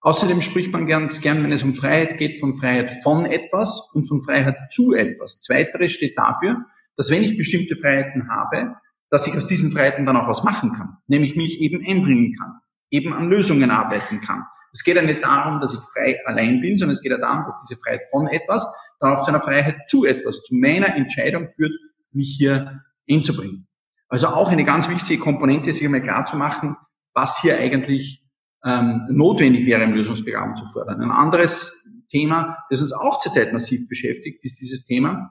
Außerdem 0.00 0.40
spricht 0.40 0.72
man 0.72 0.86
ganz 0.88 1.20
gern, 1.20 1.44
wenn 1.44 1.52
es 1.52 1.62
um 1.62 1.74
Freiheit 1.74 2.18
geht, 2.18 2.40
von 2.40 2.56
Freiheit 2.56 2.90
von 3.04 3.24
etwas 3.24 3.90
und 3.94 4.08
von 4.08 4.20
Freiheit 4.20 4.56
zu 4.70 4.94
etwas. 4.94 5.40
Zweiteres 5.40 5.92
steht 5.92 6.18
dafür, 6.18 6.64
dass 6.96 7.10
wenn 7.10 7.22
ich 7.22 7.36
bestimmte 7.36 7.76
Freiheiten 7.76 8.28
habe, 8.28 8.74
dass 9.10 9.26
ich 9.28 9.36
aus 9.36 9.46
diesen 9.46 9.70
Freiheiten 9.70 10.04
dann 10.04 10.16
auch 10.16 10.26
was 10.26 10.42
machen 10.42 10.72
kann, 10.72 10.96
nämlich 11.06 11.36
mich 11.36 11.60
eben 11.60 11.84
einbringen 11.86 12.34
kann, 12.36 12.54
eben 12.90 13.12
an 13.12 13.28
Lösungen 13.28 13.70
arbeiten 13.70 14.20
kann. 14.20 14.42
Es 14.72 14.82
geht 14.82 14.96
ja 14.96 15.02
nicht 15.02 15.22
darum, 15.22 15.60
dass 15.60 15.74
ich 15.74 15.80
frei 15.92 16.18
allein 16.24 16.60
bin, 16.60 16.76
sondern 16.76 16.94
es 16.94 17.02
geht 17.02 17.12
ja 17.12 17.18
darum, 17.18 17.44
dass 17.44 17.62
diese 17.68 17.80
Freiheit 17.80 18.02
von 18.10 18.26
etwas 18.26 18.66
dann 18.98 19.14
auch 19.14 19.22
zu 19.22 19.28
einer 19.28 19.40
Freiheit 19.40 19.76
zu 19.88 20.04
etwas, 20.04 20.42
zu 20.42 20.54
meiner 20.54 20.96
Entscheidung 20.96 21.50
führt, 21.54 21.72
mich 22.14 22.34
hier 22.36 22.82
einzubringen. 23.08 23.66
Also 24.08 24.28
auch 24.28 24.50
eine 24.50 24.64
ganz 24.64 24.88
wichtige 24.88 25.20
Komponente, 25.20 25.72
sich 25.72 25.84
einmal 25.84 26.02
klar 26.02 26.24
zu 26.26 26.36
machen, 26.36 26.76
was 27.14 27.40
hier 27.40 27.56
eigentlich 27.56 28.22
ähm, 28.64 29.06
notwendig 29.10 29.66
wäre, 29.66 29.82
im 29.82 29.94
Lösungsprogramm 29.94 30.56
zu 30.56 30.66
fördern. 30.66 31.00
Ein 31.00 31.10
anderes 31.10 31.82
Thema, 32.10 32.58
das 32.70 32.82
uns 32.82 32.92
auch 32.92 33.20
zurzeit 33.20 33.52
massiv 33.52 33.88
beschäftigt, 33.88 34.44
ist 34.44 34.60
dieses 34.60 34.84
Thema, 34.84 35.30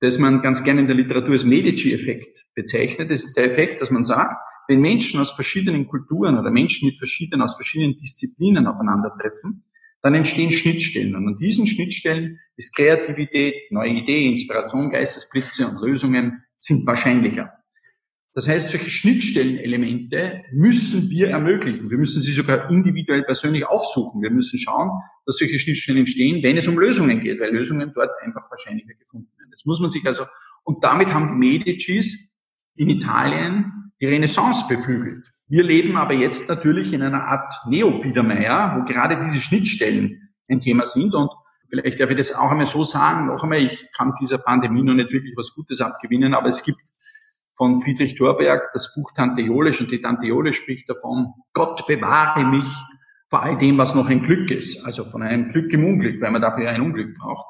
das 0.00 0.18
man 0.18 0.42
ganz 0.42 0.62
gerne 0.62 0.80
in 0.80 0.86
der 0.86 0.96
Literatur 0.96 1.32
als 1.32 1.44
Medici-Effekt 1.44 2.46
bezeichnet. 2.54 3.10
Das 3.10 3.22
ist 3.22 3.36
der 3.36 3.44
Effekt, 3.44 3.82
dass 3.82 3.90
man 3.90 4.04
sagt, 4.04 4.40
wenn 4.68 4.80
Menschen 4.80 5.20
aus 5.20 5.32
verschiedenen 5.32 5.88
Kulturen 5.88 6.38
oder 6.38 6.50
Menschen 6.50 6.86
mit 6.86 6.96
verschiedenen, 6.96 7.42
aus 7.42 7.56
verschiedenen 7.56 7.96
Disziplinen 7.96 8.66
aufeinandertreffen, 8.66 9.64
dann 10.02 10.14
entstehen 10.14 10.50
Schnittstellen. 10.50 11.14
Und 11.14 11.26
an 11.26 11.38
diesen 11.38 11.66
Schnittstellen 11.66 12.38
ist 12.56 12.74
Kreativität, 12.74 13.54
neue 13.70 13.90
Ideen, 13.90 14.30
Inspiration, 14.30 14.90
Geistesblitze 14.90 15.68
und 15.68 15.80
Lösungen 15.80 16.42
sind 16.58 16.86
wahrscheinlicher. 16.86 17.52
Das 18.32 18.46
heißt, 18.46 18.70
solche 18.70 18.88
Schnittstellenelemente 18.88 20.44
müssen 20.52 21.10
wir 21.10 21.30
ermöglichen. 21.30 21.90
Wir 21.90 21.98
müssen 21.98 22.22
sie 22.22 22.32
sogar 22.32 22.70
individuell 22.70 23.24
persönlich 23.24 23.66
aufsuchen. 23.66 24.22
Wir 24.22 24.30
müssen 24.30 24.58
schauen, 24.58 24.90
dass 25.26 25.36
solche 25.36 25.58
Schnittstellen 25.58 25.98
entstehen, 25.98 26.42
wenn 26.42 26.56
es 26.56 26.68
um 26.68 26.78
Lösungen 26.78 27.20
geht, 27.20 27.40
weil 27.40 27.52
Lösungen 27.52 27.90
dort 27.92 28.10
einfach 28.22 28.48
wahrscheinlicher 28.48 28.94
gefunden 28.94 29.30
werden. 29.36 29.50
Das 29.50 29.64
muss 29.64 29.80
man 29.80 29.90
sich 29.90 30.06
also, 30.06 30.26
und 30.62 30.84
damit 30.84 31.08
haben 31.08 31.40
die 31.40 31.48
Medicis 31.48 32.30
in 32.76 32.88
Italien 32.88 33.92
die 34.00 34.06
Renaissance 34.06 34.64
beflügelt. 34.68 35.26
Wir 35.50 35.64
leben 35.64 35.96
aber 35.96 36.14
jetzt 36.14 36.48
natürlich 36.48 36.92
in 36.92 37.02
einer 37.02 37.24
Art 37.24 37.52
Neo-Biedermeier, 37.66 38.76
wo 38.76 38.84
gerade 38.84 39.18
diese 39.18 39.38
Schnittstellen 39.38 40.30
ein 40.48 40.60
Thema 40.60 40.86
sind 40.86 41.12
und 41.12 41.28
vielleicht 41.68 41.98
darf 41.98 42.08
ich 42.08 42.16
das 42.16 42.32
auch 42.32 42.52
einmal 42.52 42.66
so 42.66 42.84
sagen, 42.84 43.26
noch 43.26 43.42
einmal, 43.42 43.58
ich 43.58 43.88
kann 43.96 44.14
dieser 44.20 44.38
Pandemie 44.38 44.84
noch 44.84 44.94
nicht 44.94 45.10
wirklich 45.10 45.34
was 45.36 45.52
Gutes 45.52 45.80
abgewinnen, 45.80 46.34
aber 46.34 46.46
es 46.46 46.62
gibt 46.62 46.78
von 47.56 47.82
Friedrich 47.82 48.14
Thorberg 48.14 48.70
das 48.74 48.94
Buch 48.94 49.10
Tante 49.16 49.42
Jolisch 49.42 49.80
und 49.80 49.90
die 49.90 50.00
Tante 50.00 50.24
Jolisch 50.24 50.58
spricht 50.58 50.88
davon, 50.88 51.34
Gott 51.52 51.84
bewahre 51.88 52.44
mich 52.44 52.68
vor 53.28 53.42
all 53.42 53.58
dem, 53.58 53.76
was 53.76 53.96
noch 53.96 54.08
ein 54.08 54.22
Glück 54.22 54.52
ist, 54.52 54.84
also 54.86 55.04
von 55.04 55.20
einem 55.20 55.50
Glück 55.50 55.72
im 55.72 55.84
Unglück, 55.84 56.20
weil 56.20 56.30
man 56.30 56.42
dafür 56.42 56.70
ein 56.70 56.80
Unglück 56.80 57.18
braucht. 57.18 57.46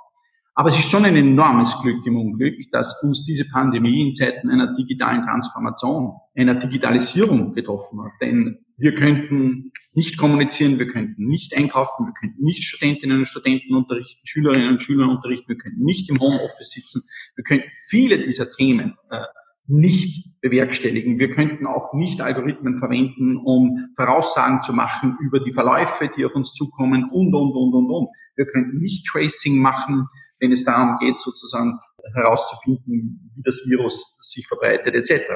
Aber 0.54 0.68
es 0.68 0.78
ist 0.78 0.90
schon 0.90 1.04
ein 1.04 1.16
enormes 1.16 1.74
Glück 1.80 2.04
im 2.06 2.16
Unglück, 2.16 2.56
dass 2.72 3.02
uns 3.02 3.24
diese 3.24 3.48
Pandemie 3.48 4.08
in 4.08 4.14
Zeiten 4.14 4.50
einer 4.50 4.74
digitalen 4.74 5.22
Transformation, 5.22 6.12
einer 6.34 6.54
Digitalisierung 6.54 7.54
getroffen 7.54 8.02
hat. 8.02 8.12
Denn 8.20 8.58
wir 8.76 8.94
könnten 8.94 9.72
nicht 9.94 10.18
kommunizieren, 10.18 10.78
wir 10.78 10.88
könnten 10.88 11.26
nicht 11.26 11.56
einkaufen, 11.56 12.06
wir 12.06 12.14
könnten 12.14 12.42
nicht 12.42 12.64
Studentinnen 12.64 13.18
und 13.18 13.26
Studenten 13.26 13.74
unterrichten, 13.74 14.20
Schülerinnen 14.24 14.70
und 14.70 14.82
Schüler 14.82 15.08
unterrichten, 15.08 15.48
wir 15.48 15.58
könnten 15.58 15.84
nicht 15.84 16.10
im 16.10 16.18
Homeoffice 16.18 16.70
sitzen, 16.70 17.02
wir 17.36 17.44
könnten 17.44 17.68
viele 17.88 18.20
dieser 18.20 18.50
Themen 18.50 18.96
äh, 19.10 19.22
nicht 19.66 20.40
bewerkstelligen. 20.40 21.18
Wir 21.18 21.30
könnten 21.30 21.66
auch 21.66 21.94
nicht 21.94 22.20
Algorithmen 22.20 22.78
verwenden, 22.78 23.36
um 23.36 23.92
Voraussagen 23.96 24.62
zu 24.62 24.72
machen 24.72 25.16
über 25.20 25.38
die 25.38 25.52
Verläufe, 25.52 26.10
die 26.16 26.24
auf 26.24 26.34
uns 26.34 26.54
zukommen 26.54 27.04
und, 27.04 27.34
und, 27.34 27.54
und, 27.54 27.74
und, 27.74 27.90
und. 27.90 28.08
Wir 28.34 28.46
könnten 28.46 28.78
nicht 28.78 29.06
Tracing 29.06 29.58
machen 29.58 30.08
wenn 30.40 30.53
es 30.53 30.64
darum 30.64 30.98
geht, 30.98 31.20
sozusagen 31.20 31.79
herauszufinden, 32.14 33.31
wie 33.35 33.42
das 33.42 33.62
Virus 33.66 34.16
sich 34.20 34.46
verbreitet 34.48 34.94
etc. 34.94 35.33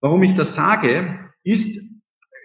Warum 0.00 0.22
ich 0.22 0.34
das 0.34 0.54
sage, 0.54 1.30
ist, 1.44 1.80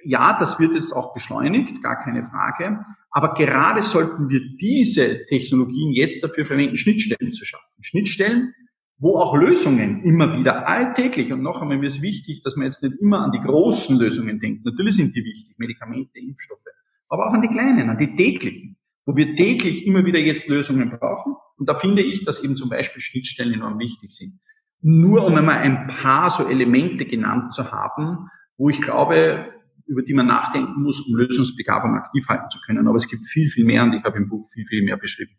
ja, 0.03 0.37
das 0.39 0.59
wird 0.59 0.73
jetzt 0.73 0.91
auch 0.91 1.13
beschleunigt, 1.13 1.81
gar 1.83 2.03
keine 2.03 2.23
Frage, 2.23 2.83
aber 3.11 3.33
gerade 3.33 3.83
sollten 3.83 4.29
wir 4.29 4.41
diese 4.57 5.25
Technologien 5.25 5.91
jetzt 5.91 6.23
dafür 6.23 6.45
verwenden, 6.45 6.77
Schnittstellen 6.77 7.33
zu 7.33 7.45
schaffen. 7.45 7.65
Schnittstellen, 7.81 8.53
wo 8.99 9.17
auch 9.17 9.35
Lösungen 9.35 10.03
immer 10.03 10.37
wieder 10.37 10.67
alltäglich, 10.67 11.31
und 11.31 11.41
noch 11.41 11.61
einmal 11.61 11.77
mir 11.77 11.87
ist 11.87 12.01
wichtig, 12.01 12.41
dass 12.43 12.55
man 12.55 12.65
jetzt 12.65 12.81
nicht 12.83 12.99
immer 12.99 13.21
an 13.21 13.31
die 13.31 13.39
großen 13.39 13.97
Lösungen 13.97 14.39
denkt. 14.39 14.65
Natürlich 14.65 14.95
sind 14.95 15.15
die 15.15 15.23
wichtig, 15.23 15.55
Medikamente, 15.57 16.17
Impfstoffe, 16.19 16.61
aber 17.09 17.27
auch 17.27 17.33
an 17.33 17.41
die 17.41 17.47
kleinen, 17.47 17.89
an 17.89 17.97
die 17.97 18.15
täglichen, 18.15 18.76
wo 19.07 19.15
wir 19.15 19.35
täglich 19.35 19.87
immer 19.87 20.05
wieder 20.05 20.19
jetzt 20.19 20.49
Lösungen 20.49 20.91
brauchen 20.91 21.35
und 21.57 21.67
da 21.67 21.75
finde 21.75 22.03
ich, 22.03 22.25
dass 22.25 22.43
eben 22.43 22.57
zum 22.57 22.69
Beispiel 22.69 23.01
Schnittstellen 23.01 23.53
enorm 23.53 23.79
wichtig 23.79 24.11
sind. 24.11 24.39
Nur 24.81 25.25
um 25.25 25.33
einmal 25.35 25.59
ein 25.59 25.87
paar 25.87 26.29
so 26.29 26.47
Elemente 26.47 27.05
genannt 27.05 27.55
zu 27.55 27.71
haben, 27.71 28.29
wo 28.57 28.69
ich 28.69 28.81
glaube, 28.81 29.51
über 29.87 30.01
die 30.01 30.13
man 30.13 30.27
nachdenken 30.27 30.83
muss, 30.83 30.99
um 30.99 31.15
Lösungsbegabung 31.15 31.95
aktiv 31.95 32.27
halten 32.27 32.49
zu 32.51 32.59
können. 32.65 32.87
Aber 32.87 32.97
es 32.97 33.07
gibt 33.07 33.25
viel, 33.25 33.47
viel 33.47 33.65
mehr 33.65 33.83
und 33.83 33.93
ich 33.93 34.03
habe 34.03 34.17
im 34.17 34.27
Buch 34.27 34.45
viel, 34.51 34.65
viel 34.67 34.83
mehr 34.83 34.97
beschrieben. 34.97 35.31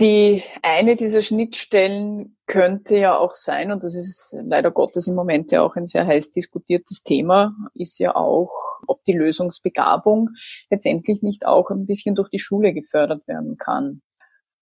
Die 0.00 0.42
eine 0.62 0.96
dieser 0.96 1.20
Schnittstellen 1.20 2.34
könnte 2.46 2.96
ja 2.96 3.18
auch 3.18 3.34
sein, 3.34 3.70
und 3.70 3.84
das 3.84 3.94
ist 3.94 4.34
leider 4.42 4.70
Gottes 4.70 5.06
im 5.08 5.14
Moment 5.14 5.52
ja 5.52 5.60
auch 5.60 5.76
ein 5.76 5.86
sehr 5.86 6.06
heiß 6.06 6.30
diskutiertes 6.30 7.02
Thema, 7.02 7.54
ist 7.74 7.98
ja 7.98 8.16
auch, 8.16 8.50
ob 8.86 9.04
die 9.04 9.12
Lösungsbegabung 9.12 10.30
letztendlich 10.70 11.20
nicht 11.20 11.44
auch 11.44 11.70
ein 11.70 11.84
bisschen 11.84 12.14
durch 12.14 12.30
die 12.30 12.38
Schule 12.38 12.72
gefördert 12.72 13.28
werden 13.28 13.58
kann. 13.58 14.00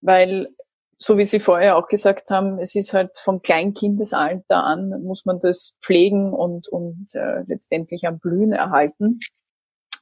Weil, 0.01 0.48
so 0.98 1.18
wie 1.18 1.24
Sie 1.24 1.38
vorher 1.38 1.77
auch 1.77 1.87
gesagt 1.87 2.31
haben, 2.31 2.59
es 2.59 2.74
ist 2.74 2.92
halt 2.92 3.16
von 3.16 3.40
Kleinkindesalter 3.40 4.64
an, 4.64 5.05
muss 5.05 5.24
man 5.24 5.38
das 5.40 5.77
pflegen 5.81 6.33
und, 6.33 6.66
und 6.66 7.14
äh, 7.14 7.44
letztendlich 7.46 8.09
am 8.09 8.18
Blühen 8.18 8.53
erhalten. 8.53 9.20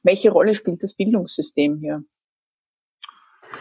Welche 0.01 0.31
Rolle 0.31 0.55
spielt 0.55 0.81
das 0.81 0.95
Bildungssystem 0.95 1.77
hier? 1.77 2.03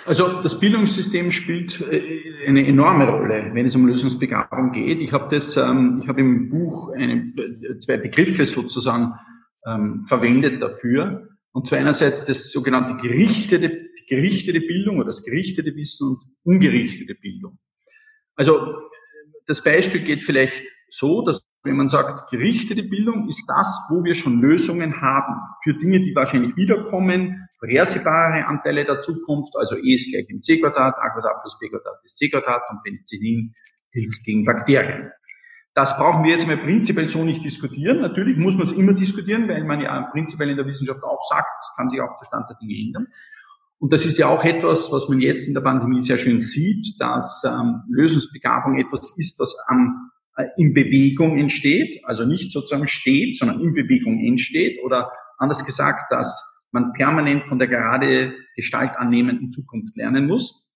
Also 0.07 0.41
das 0.41 0.61
Bildungssystem 0.61 1.33
spielt 1.33 1.81
äh, 1.81 2.47
eine 2.47 2.65
enorme 2.65 3.09
Rolle, 3.09 3.51
wenn 3.53 3.67
es 3.67 3.75
um 3.75 3.87
Lösungsbegabung 3.87 4.71
geht. 4.71 5.01
Ich 5.01 5.13
habe 5.13 5.35
das, 5.35 5.57
ähm, 5.57 6.01
ich 6.01 6.09
habe 6.09 6.21
im 6.21 6.49
Buch 6.49 6.93
eine, 6.93 7.33
zwei 7.81 7.97
Begriffe 7.97 8.47
sozusagen 8.47 9.15
ähm, 9.67 10.05
verwendet 10.07 10.63
dafür. 10.63 11.29
Und 11.53 11.67
zwar 11.67 11.79
einerseits 11.79 12.25
das 12.25 12.53
sogenannte 12.53 13.03
gerichtete, 13.03 13.89
gerichtete 14.09 14.61
Bildung 14.61 14.99
oder 14.99 15.07
das 15.07 15.25
gerichtete 15.25 15.75
Wissen 15.75 16.09
und 16.09 16.19
ungerichtete 16.45 17.17
Bildung. 17.17 17.59
Also 18.37 18.61
das 19.47 19.65
Beispiel 19.65 20.03
geht 20.03 20.23
vielleicht 20.23 20.63
so, 20.89 21.23
dass 21.23 21.45
wenn 21.65 21.77
man 21.77 21.89
sagt, 21.89 22.31
gerichtete 22.31 22.85
Bildung 22.85 23.29
ist 23.29 23.45
das, 23.49 23.67
wo 23.91 24.05
wir 24.05 24.15
schon 24.15 24.41
Lösungen 24.41 25.01
haben 25.01 25.35
für 25.65 25.75
Dinge, 25.75 26.01
die 26.01 26.15
wahrscheinlich 26.15 26.57
wiederkommen, 26.57 27.46
vorhersehbare 27.59 28.47
Anteile 28.47 28.85
der 28.85 29.03
Zukunft, 29.03 29.55
also 29.57 29.77
E 29.77 29.95
ist 29.95 30.11
gleich 30.13 30.29
mc 30.29 30.61
Quadrat, 30.61 30.95
A 30.99 31.11
Quadrat 31.11 31.43
plus 31.43 31.59
B 31.59 31.69
Quadrat 31.69 32.05
ist 32.05 32.19
C 32.19 32.29
Quadrat 32.29 32.63
und 32.71 32.83
Penicillin 32.83 33.55
hilft 33.91 34.25
gegen 34.25 34.45
Bakterien. 34.45 35.11
Das 35.75 35.97
brauchen 35.97 36.25
wir 36.25 36.31
jetzt 36.31 36.47
mal 36.47 36.57
prinzipiell 36.57 37.09
so 37.09 37.23
nicht 37.23 37.45
diskutieren. 37.45 38.01
Natürlich 38.01 38.39
muss 38.39 38.55
man 38.55 38.67
es 38.67 38.73
immer 38.73 38.95
diskutieren, 38.95 39.47
weil 39.49 39.65
man 39.65 39.81
ja 39.81 40.09
prinzipiell 40.11 40.49
in 40.49 40.57
der 40.57 40.67
Wissenschaft 40.67 41.03
auch 41.03 41.21
sagt, 41.29 41.49
es 41.61 41.77
kann 41.77 41.89
sich 41.89 42.01
auch 42.01 42.17
der 42.19 42.25
Stand 42.25 42.49
der 42.49 42.57
Dinge 42.57 42.87
ändern. 42.87 43.07
Und 43.79 43.93
das 43.93 44.07
ist 44.07 44.17
ja 44.17 44.29
auch 44.29 44.43
etwas, 44.43 44.91
was 44.91 45.09
man 45.09 45.21
jetzt 45.21 45.47
in 45.47 45.53
der 45.53 45.61
Pandemie 45.61 46.01
sehr 46.01 46.17
schön 46.17 46.41
sieht, 46.41 46.99
dass 46.99 47.45
ähm, 47.45 47.83
Lösungsbegabung 47.91 48.79
etwas 48.79 49.15
ist, 49.19 49.39
was 49.39 49.55
an, 49.67 50.11
äh, 50.37 50.47
in 50.57 50.73
Bewegung 50.73 51.37
entsteht, 51.37 52.03
also 52.07 52.25
nicht 52.25 52.53
sozusagen 52.53 52.87
steht, 52.87 53.37
sondern 53.37 53.61
in 53.61 53.75
Bewegung 53.75 54.19
entsteht 54.25 54.83
oder 54.83 55.13
anders 55.37 55.67
gesagt, 55.67 56.11
dass 56.11 56.56
man 56.73 56.93
permanent 56.93 57.45
von 57.45 57.59
der 57.59 57.69
gerade 57.69 58.35
Gestalt 58.55 58.97
annehmenden 58.97 59.53
Zukunft 59.53 59.97
lernen 59.97 60.27
muss. 60.27 60.67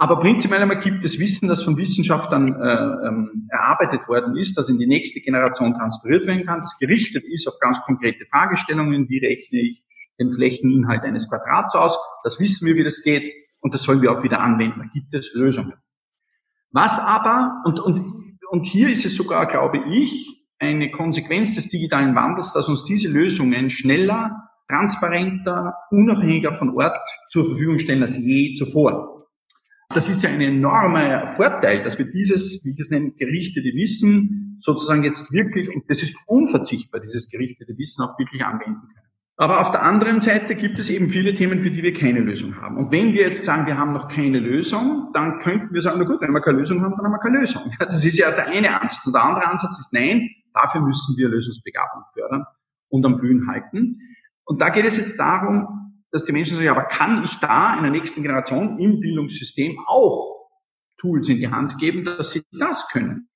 Aber 0.00 0.20
prinzipiell 0.20 0.62
einmal 0.62 0.80
gibt 0.80 1.04
es 1.04 1.18
Wissen, 1.18 1.48
das 1.48 1.64
von 1.64 1.76
Wissenschaftlern 1.76 2.54
äh, 2.54 3.08
ähm, 3.08 3.48
erarbeitet 3.50 4.06
worden 4.06 4.36
ist, 4.36 4.56
das 4.56 4.68
in 4.68 4.78
die 4.78 4.86
nächste 4.86 5.20
Generation 5.20 5.74
transferiert 5.74 6.24
werden 6.26 6.46
kann, 6.46 6.60
das 6.60 6.78
gerichtet 6.78 7.24
ist 7.24 7.48
auf 7.48 7.58
ganz 7.60 7.80
konkrete 7.80 8.24
Fragestellungen, 8.30 9.08
wie 9.08 9.18
rechne 9.18 9.58
ich 9.58 9.84
den 10.20 10.32
Flächeninhalt 10.32 11.02
eines 11.02 11.28
Quadrats 11.28 11.74
aus, 11.74 11.98
das 12.22 12.38
wissen 12.38 12.66
wir, 12.66 12.76
wie 12.76 12.84
das 12.84 13.02
geht, 13.02 13.32
und 13.60 13.74
das 13.74 13.82
sollen 13.82 14.00
wir 14.00 14.12
auch 14.12 14.22
wieder 14.22 14.40
anwenden. 14.40 14.80
Da 14.80 14.86
gibt 14.92 15.12
es 15.14 15.34
Lösungen. 15.34 15.74
Was 16.70 16.98
aber, 17.00 17.62
und, 17.64 17.80
und, 17.80 18.38
und 18.50 18.64
hier 18.64 18.88
ist 18.88 19.04
es 19.04 19.16
sogar, 19.16 19.46
glaube 19.46 19.82
ich, 19.90 20.46
eine 20.60 20.90
Konsequenz 20.90 21.54
des 21.54 21.68
digitalen 21.68 22.14
Wandels, 22.14 22.52
dass 22.52 22.68
uns 22.68 22.84
diese 22.84 23.08
Lösungen 23.08 23.70
schneller 23.70 24.47
transparenter, 24.68 25.74
unabhängiger 25.90 26.54
von 26.54 26.76
Ort 26.76 26.98
zur 27.30 27.44
Verfügung 27.44 27.78
stellen 27.78 28.02
als 28.02 28.18
je 28.18 28.54
zuvor. 28.54 29.26
Das 29.90 30.10
ist 30.10 30.22
ja 30.22 30.28
ein 30.28 30.40
enormer 30.40 31.34
Vorteil, 31.36 31.82
dass 31.82 31.98
wir 31.98 32.10
dieses, 32.10 32.62
wie 32.64 32.72
ich 32.72 32.78
es 32.78 32.90
nenne, 32.90 33.12
gerichtete 33.12 33.68
Wissen 33.74 34.58
sozusagen 34.60 35.02
jetzt 35.02 35.32
wirklich, 35.32 35.74
und 35.74 35.84
das 35.88 36.02
ist 36.02 36.14
unverzichtbar, 36.26 37.00
dieses 37.00 37.30
gerichtete 37.30 37.76
Wissen 37.78 38.02
auch 38.02 38.18
wirklich 38.18 38.44
anwenden 38.44 38.80
können. 38.80 39.08
Aber 39.40 39.60
auf 39.60 39.70
der 39.70 39.84
anderen 39.84 40.20
Seite 40.20 40.56
gibt 40.56 40.80
es 40.80 40.90
eben 40.90 41.10
viele 41.10 41.32
Themen, 41.32 41.60
für 41.60 41.70
die 41.70 41.82
wir 41.82 41.94
keine 41.94 42.18
Lösung 42.18 42.60
haben. 42.60 42.76
Und 42.76 42.90
wenn 42.90 43.12
wir 43.12 43.22
jetzt 43.22 43.44
sagen, 43.44 43.66
wir 43.66 43.78
haben 43.78 43.92
noch 43.92 44.08
keine 44.08 44.40
Lösung, 44.40 45.10
dann 45.14 45.38
könnten 45.38 45.72
wir 45.72 45.80
sagen, 45.80 46.00
na 46.00 46.06
gut, 46.06 46.20
wenn 46.20 46.32
wir 46.32 46.40
keine 46.40 46.58
Lösung 46.58 46.82
haben, 46.82 46.94
dann 46.96 47.04
haben 47.04 47.12
wir 47.12 47.20
keine 47.20 47.40
Lösung. 47.40 47.62
Das 47.78 48.04
ist 48.04 48.18
ja 48.18 48.32
der 48.32 48.48
eine 48.48 48.80
Ansatz. 48.80 49.06
Und 49.06 49.14
der 49.14 49.22
andere 49.22 49.46
Ansatz 49.46 49.78
ist, 49.78 49.92
nein, 49.92 50.28
dafür 50.52 50.80
müssen 50.80 51.16
wir 51.16 51.28
Lösungsbegabung 51.28 52.02
fördern 52.14 52.46
und 52.88 53.06
am 53.06 53.18
Blühen 53.18 53.46
halten. 53.46 54.00
Und 54.48 54.62
da 54.62 54.70
geht 54.70 54.86
es 54.86 54.96
jetzt 54.96 55.18
darum, 55.18 55.92
dass 56.10 56.24
die 56.24 56.32
Menschen 56.32 56.56
sagen, 56.56 56.68
aber 56.68 56.84
kann 56.84 57.22
ich 57.22 57.36
da 57.36 57.76
in 57.76 57.82
der 57.82 57.92
nächsten 57.92 58.22
Generation 58.22 58.78
im 58.78 58.98
Bildungssystem 58.98 59.78
auch 59.86 60.48
Tools 60.98 61.28
in 61.28 61.36
die 61.36 61.48
Hand 61.48 61.76
geben, 61.78 62.04
dass 62.06 62.32
sie 62.32 62.42
das 62.58 62.88
können? 62.88 63.28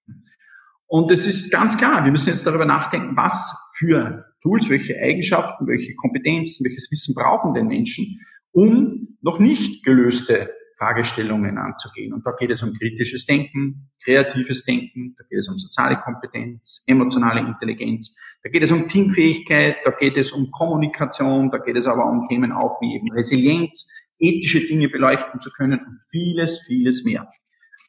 Und 0.87 1.13
es 1.13 1.27
ist 1.27 1.53
ganz 1.53 1.77
klar, 1.77 2.05
wir 2.05 2.11
müssen 2.11 2.31
jetzt 2.31 2.47
darüber 2.47 2.65
nachdenken, 2.65 3.15
was 3.15 3.55
für 3.77 4.25
Tools, 4.41 4.71
welche 4.71 4.97
Eigenschaften, 4.97 5.67
welche 5.67 5.95
Kompetenzen, 5.97 6.65
welches 6.65 6.91
Wissen 6.91 7.15
brauchen 7.15 7.53
denn 7.53 7.67
Menschen, 7.67 8.19
um 8.51 9.19
noch 9.21 9.39
nicht 9.39 9.85
gelöste 9.85 10.51
Fragestellungen 10.79 11.59
anzugehen. 11.59 12.15
Und 12.15 12.25
da 12.25 12.33
geht 12.39 12.51
es 12.51 12.63
um 12.63 12.73
kritisches 12.73 13.27
Denken, 13.27 13.91
kreatives 14.03 14.65
Denken, 14.65 15.15
da 15.19 15.25
geht 15.29 15.41
es 15.41 15.49
um 15.49 15.59
soziale 15.59 16.01
Kompetenz, 16.01 16.83
emotionale 16.87 17.41
Intelligenz, 17.41 18.17
da 18.43 18.51
geht 18.51 18.63
es 18.63 18.73
um 18.73 18.89
Teamfähigkeit, 18.89 19.77
da 19.85 19.93
geht 19.93 20.17
es 20.17 20.33
um 20.33 20.51
Kommunikation, 20.51 21.51
da 21.51 21.59
geht 21.59 21.77
es 21.77 21.87
aber 21.87 22.07
um 22.07 22.27
Themen 22.29 22.53
auch 22.53 22.81
wie 22.81 22.97
eben 22.97 23.13
Resilienz, 23.13 23.89
ethische 24.19 24.67
Dinge 24.67 24.89
beleuchten 24.89 25.41
zu 25.41 25.51
können 25.51 25.79
und 25.79 26.01
vieles, 26.11 26.61
vieles 26.67 27.05
mehr. 27.05 27.29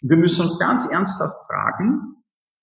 Und 0.01 0.09
wir 0.09 0.17
müssen 0.17 0.41
uns 0.41 0.59
ganz 0.59 0.85
ernsthaft 0.85 1.45
fragen, 1.47 2.15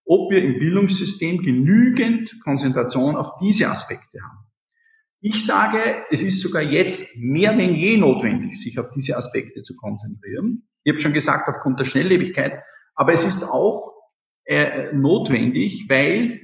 ob 0.05 0.31
wir 0.31 0.43
im 0.43 0.59
Bildungssystem 0.59 1.43
genügend 1.43 2.33
Konzentration 2.45 3.17
auf 3.17 3.37
diese 3.41 3.69
Aspekte 3.69 4.19
haben. 4.23 4.47
Ich 5.21 5.45
sage, 5.45 6.05
es 6.11 6.23
ist 6.23 6.41
sogar 6.41 6.63
jetzt 6.63 7.17
mehr 7.17 7.55
denn 7.55 7.75
je 7.75 7.97
notwendig, 7.97 8.61
sich 8.61 8.79
auf 8.79 8.89
diese 8.91 9.17
Aspekte 9.17 9.63
zu 9.63 9.77
konzentrieren. 9.77 10.69
Ich 10.83 10.93
habe 10.93 11.03
schon 11.03 11.13
gesagt, 11.13 11.49
aufgrund 11.49 11.79
der 11.79 11.85
Schnelllebigkeit, 11.85 12.63
aber 12.95 13.13
es 13.13 13.25
ist 13.25 13.45
auch 13.45 13.93
äh, 14.45 14.93
notwendig, 14.95 15.87
weil 15.89 16.41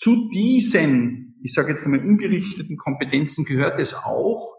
zu 0.00 0.28
diesen, 0.30 1.38
ich 1.42 1.54
sage 1.54 1.70
jetzt 1.70 1.84
einmal, 1.84 2.00
ungerichteten 2.00 2.76
Kompetenzen 2.76 3.44
gehört 3.44 3.78
es 3.78 3.94
auch, 3.94 4.56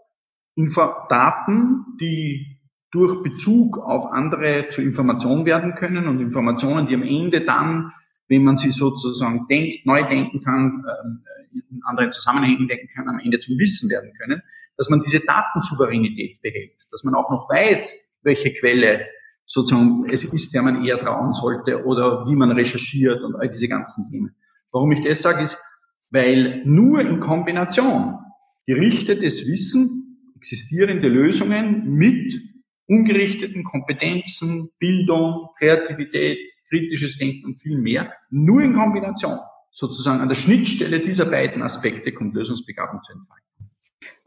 Info 0.54 0.82
Daten, 1.08 1.84
die 2.00 2.58
durch 2.90 3.22
Bezug 3.22 3.78
auf 3.78 4.06
andere 4.12 4.68
zu 4.70 4.82
Information 4.82 5.44
werden 5.44 5.74
können 5.74 6.08
und 6.08 6.20
Informationen, 6.20 6.86
die 6.86 6.94
am 6.94 7.02
Ende 7.02 7.42
dann 7.42 7.92
wenn 8.32 8.44
man 8.44 8.56
sie 8.56 8.70
sozusagen 8.70 9.46
denkt, 9.48 9.84
neu 9.84 10.08
denken 10.08 10.42
kann, 10.42 10.84
äh, 10.88 11.58
in 11.58 11.82
anderen 11.84 12.10
Zusammenhängen 12.12 12.66
denken 12.66 12.88
kann, 12.94 13.08
am 13.08 13.18
Ende 13.18 13.38
zum 13.40 13.58
Wissen 13.58 13.90
werden 13.90 14.12
können, 14.18 14.42
dass 14.78 14.88
man 14.88 15.00
diese 15.00 15.20
Datensouveränität 15.20 16.40
behält, 16.40 16.72
dass 16.90 17.04
man 17.04 17.14
auch 17.14 17.30
noch 17.30 17.50
weiß, 17.50 18.10
welche 18.22 18.54
Quelle 18.54 19.04
sozusagen 19.44 20.08
es 20.08 20.24
ist, 20.24 20.54
der 20.54 20.62
man 20.62 20.82
eher 20.82 20.98
trauen 20.98 21.34
sollte 21.34 21.84
oder 21.84 22.26
wie 22.26 22.34
man 22.34 22.52
recherchiert 22.52 23.22
und 23.22 23.36
all 23.36 23.50
diese 23.50 23.68
ganzen 23.68 24.10
Themen. 24.10 24.34
Warum 24.72 24.90
ich 24.92 25.02
das 25.02 25.22
sage, 25.22 25.42
ist, 25.42 25.58
weil 26.10 26.62
nur 26.64 27.00
in 27.00 27.20
Kombination 27.20 28.18
gerichtetes 28.66 29.46
Wissen, 29.46 30.32
existierende 30.36 31.08
Lösungen 31.08 31.94
mit 31.94 32.40
ungerichteten 32.86 33.64
Kompetenzen, 33.64 34.70
Bildung, 34.78 35.48
Kreativität, 35.58 36.38
kritisches 36.68 37.18
Denken 37.18 37.46
und 37.46 37.62
viel 37.62 37.78
mehr. 37.78 38.12
Nur 38.30 38.62
in 38.62 38.74
Kombination, 38.74 39.38
sozusagen 39.70 40.20
an 40.20 40.28
der 40.28 40.34
Schnittstelle 40.34 41.00
dieser 41.00 41.26
beiden 41.26 41.62
Aspekte 41.62 42.12
kommt 42.12 42.34
Lösungsbegabung 42.34 43.00
zu 43.02 43.12
entfalten. 43.12 43.42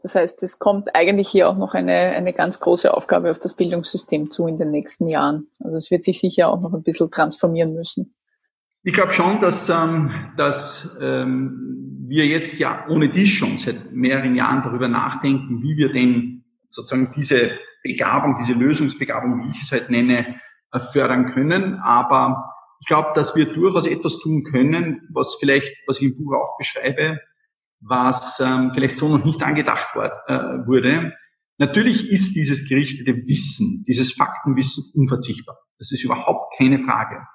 Das 0.02 0.14
heißt, 0.14 0.42
es 0.42 0.58
kommt 0.58 0.94
eigentlich 0.94 1.28
hier 1.28 1.48
auch 1.48 1.56
noch 1.56 1.74
eine, 1.74 1.92
eine 1.92 2.32
ganz 2.32 2.60
große 2.60 2.94
Aufgabe 2.94 3.30
auf 3.30 3.40
das 3.40 3.54
Bildungssystem 3.54 4.30
zu 4.30 4.46
in 4.46 4.56
den 4.56 4.70
nächsten 4.70 5.08
Jahren. 5.08 5.48
Also 5.58 5.76
es 5.76 5.90
wird 5.90 6.04
sich 6.04 6.20
sicher 6.20 6.48
auch 6.48 6.60
noch 6.60 6.72
ein 6.72 6.82
bisschen 6.82 7.10
transformieren 7.10 7.74
müssen. 7.74 8.14
Ich 8.86 8.92
glaube 8.92 9.12
schon, 9.14 9.40
dass, 9.40 9.68
ähm, 9.68 10.12
dass 10.36 10.96
ähm, 11.02 12.04
wir 12.06 12.24
jetzt 12.24 12.56
ja 12.60 12.86
ohne 12.88 13.08
dies 13.08 13.30
schon 13.30 13.58
seit 13.58 13.90
mehreren 13.90 14.36
Jahren 14.36 14.62
darüber 14.62 14.86
nachdenken, 14.86 15.60
wie 15.60 15.76
wir 15.76 15.88
denn 15.88 16.44
sozusagen 16.70 17.12
diese 17.16 17.58
Begabung, 17.82 18.36
diese 18.38 18.52
Lösungsbegabung, 18.52 19.42
wie 19.42 19.50
ich 19.50 19.62
es 19.64 19.72
halt 19.72 19.90
nenne, 19.90 20.40
fördern 20.92 21.32
können. 21.32 21.80
Aber 21.80 22.52
ich 22.80 22.86
glaube, 22.86 23.08
dass 23.16 23.34
wir 23.34 23.52
durchaus 23.52 23.88
etwas 23.88 24.20
tun 24.20 24.44
können, 24.44 25.00
was 25.12 25.36
vielleicht, 25.40 25.74
was 25.88 26.00
ich 26.00 26.12
im 26.12 26.16
Buch 26.16 26.36
auch 26.36 26.56
beschreibe, 26.56 27.18
was 27.80 28.38
ähm, 28.38 28.70
vielleicht 28.72 28.98
so 28.98 29.08
noch 29.08 29.24
nicht 29.24 29.42
angedacht 29.42 29.96
war, 29.96 30.22
äh, 30.28 30.64
wurde. 30.64 31.12
Natürlich 31.58 32.08
ist 32.08 32.36
dieses 32.36 32.68
gerichtete 32.68 33.16
Wissen, 33.26 33.82
dieses 33.88 34.12
Faktenwissen 34.12 34.84
unverzichtbar. 34.94 35.58
Das 35.80 35.90
ist 35.90 36.04
überhaupt 36.04 36.54
keine 36.56 36.78
Frage. 36.78 37.26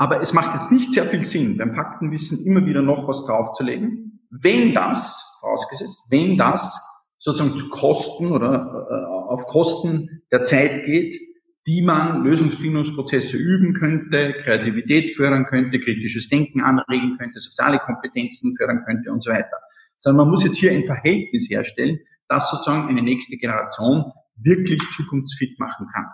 Aber 0.00 0.22
es 0.22 0.32
macht 0.32 0.54
jetzt 0.54 0.72
nicht 0.72 0.94
sehr 0.94 1.04
viel 1.04 1.26
Sinn, 1.26 1.58
beim 1.58 1.74
Faktenwissen 1.74 2.46
immer 2.46 2.64
wieder 2.64 2.80
noch 2.80 3.06
was 3.06 3.26
draufzulegen, 3.26 4.26
wenn 4.30 4.72
das, 4.72 5.22
vorausgesetzt, 5.40 6.06
wenn 6.08 6.38
das 6.38 6.74
sozusagen 7.18 7.58
zu 7.58 7.68
Kosten 7.68 8.32
oder 8.32 8.86
äh, 8.88 9.04
auf 9.30 9.44
Kosten 9.44 10.22
der 10.32 10.44
Zeit 10.44 10.86
geht, 10.86 11.20
die 11.66 11.82
man 11.82 12.24
Lösungsfindungsprozesse 12.24 13.36
üben 13.36 13.74
könnte, 13.74 14.36
Kreativität 14.42 15.14
fördern 15.16 15.44
könnte, 15.44 15.78
kritisches 15.78 16.30
Denken 16.30 16.62
anregen 16.62 17.18
könnte, 17.18 17.38
soziale 17.38 17.78
Kompetenzen 17.78 18.56
fördern 18.56 18.84
könnte 18.86 19.12
und 19.12 19.22
so 19.22 19.30
weiter. 19.30 19.58
Sondern 19.98 20.24
man 20.24 20.30
muss 20.30 20.44
jetzt 20.44 20.56
hier 20.56 20.72
ein 20.72 20.84
Verhältnis 20.84 21.50
herstellen, 21.50 21.98
das 22.26 22.50
sozusagen 22.50 22.88
eine 22.88 23.02
nächste 23.02 23.36
Generation 23.36 24.10
wirklich 24.36 24.80
zukunftsfit 24.96 25.60
machen 25.60 25.88
kann. 25.92 26.06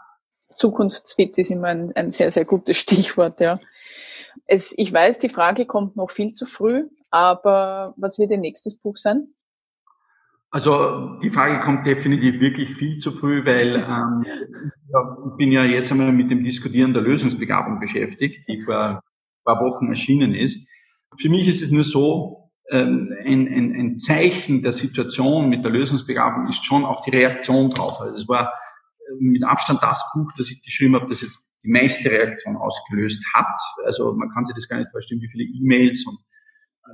Zukunftsfit 0.56 1.38
ist 1.38 1.52
immer 1.52 1.68
ein, 1.68 1.92
ein 1.94 2.10
sehr, 2.10 2.32
sehr 2.32 2.44
gutes 2.44 2.78
Stichwort, 2.78 3.38
ja. 3.38 3.60
Es, 4.46 4.74
ich 4.76 4.92
weiß, 4.92 5.18
die 5.18 5.28
Frage 5.28 5.66
kommt 5.66 5.96
noch 5.96 6.10
viel 6.10 6.32
zu 6.32 6.46
früh, 6.46 6.84
aber 7.10 7.94
was 7.96 8.18
wird 8.18 8.30
Ihr 8.30 8.38
nächstes 8.38 8.76
Buch 8.76 8.96
sein? 8.96 9.28
Also 10.50 11.18
die 11.22 11.30
Frage 11.30 11.60
kommt 11.60 11.86
definitiv 11.86 12.40
wirklich 12.40 12.74
viel 12.74 12.98
zu 12.98 13.12
früh, 13.12 13.44
weil 13.44 13.76
ähm, 13.88 14.24
ich 14.24 15.36
bin 15.36 15.52
ja 15.52 15.64
jetzt 15.64 15.90
einmal 15.90 16.12
mit 16.12 16.30
dem 16.30 16.44
Diskutieren 16.44 16.94
der 16.94 17.02
Lösungsbegabung 17.02 17.80
beschäftigt, 17.80 18.46
die 18.48 18.62
vor 18.62 18.76
ein 18.76 19.00
paar 19.44 19.60
Wochen 19.60 19.88
erschienen 19.88 20.34
ist. 20.34 20.68
Für 21.18 21.28
mich 21.28 21.48
ist 21.48 21.62
es 21.62 21.70
nur 21.70 21.84
so, 21.84 22.46
ähm, 22.70 23.14
ein, 23.24 23.46
ein, 23.48 23.74
ein 23.74 23.96
Zeichen 23.96 24.62
der 24.62 24.72
Situation 24.72 25.48
mit 25.48 25.64
der 25.64 25.70
Lösungsbegabung 25.70 26.48
ist 26.48 26.64
schon 26.64 26.84
auch 26.84 27.04
die 27.04 27.10
Reaktion 27.10 27.70
drauf. 27.70 28.00
Also 28.00 28.22
es 28.22 28.28
war 28.28 28.48
äh, 28.48 29.12
mit 29.20 29.44
Abstand 29.44 29.82
das 29.82 30.04
Buch, 30.14 30.32
das 30.36 30.50
ich 30.50 30.62
geschrieben 30.62 30.96
habe, 30.96 31.08
das 31.08 31.20
jetzt 31.20 31.45
die 31.64 31.70
meiste 31.70 32.10
Reaktion 32.10 32.56
ausgelöst 32.56 33.24
hat. 33.34 33.46
Also 33.84 34.12
man 34.14 34.30
kann 34.30 34.44
sich 34.44 34.54
das 34.54 34.68
gar 34.68 34.78
nicht 34.78 34.90
vorstellen, 34.90 35.20
wie 35.20 35.28
viele 35.28 35.44
E-Mails 35.44 36.04
und 36.06 36.18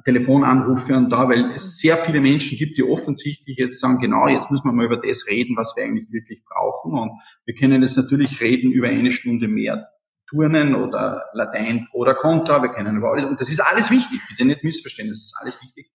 Telefonanrufe 0.04 0.96
und 0.96 1.10
da, 1.10 1.28
weil 1.28 1.52
es 1.52 1.78
sehr 1.78 1.98
viele 1.98 2.20
Menschen 2.20 2.56
gibt, 2.56 2.78
die 2.78 2.82
offensichtlich 2.82 3.58
jetzt 3.58 3.78
sagen, 3.78 3.98
genau, 3.98 4.26
jetzt 4.26 4.50
müssen 4.50 4.64
wir 4.64 4.72
mal 4.72 4.86
über 4.86 4.96
das 4.96 5.26
reden, 5.28 5.56
was 5.56 5.74
wir 5.76 5.84
eigentlich 5.84 6.10
wirklich 6.10 6.42
brauchen. 6.44 6.98
Und 6.98 7.10
wir 7.44 7.54
können 7.54 7.82
jetzt 7.82 7.96
natürlich 7.96 8.40
reden 8.40 8.72
über 8.72 8.88
eine 8.88 9.10
Stunde 9.10 9.48
mehr 9.48 9.88
Turnen 10.28 10.74
oder 10.74 11.24
Latein 11.34 11.88
oder 11.92 12.14
contra, 12.14 12.62
wir 12.62 12.70
können 12.70 12.96
über 12.96 13.12
alles, 13.12 13.26
und 13.26 13.38
das 13.38 13.50
ist 13.50 13.60
alles 13.60 13.90
wichtig, 13.90 14.20
bitte 14.30 14.46
nicht 14.46 14.64
missverstehen, 14.64 15.10
das 15.10 15.18
ist 15.18 15.36
alles 15.38 15.60
wichtig. 15.60 15.90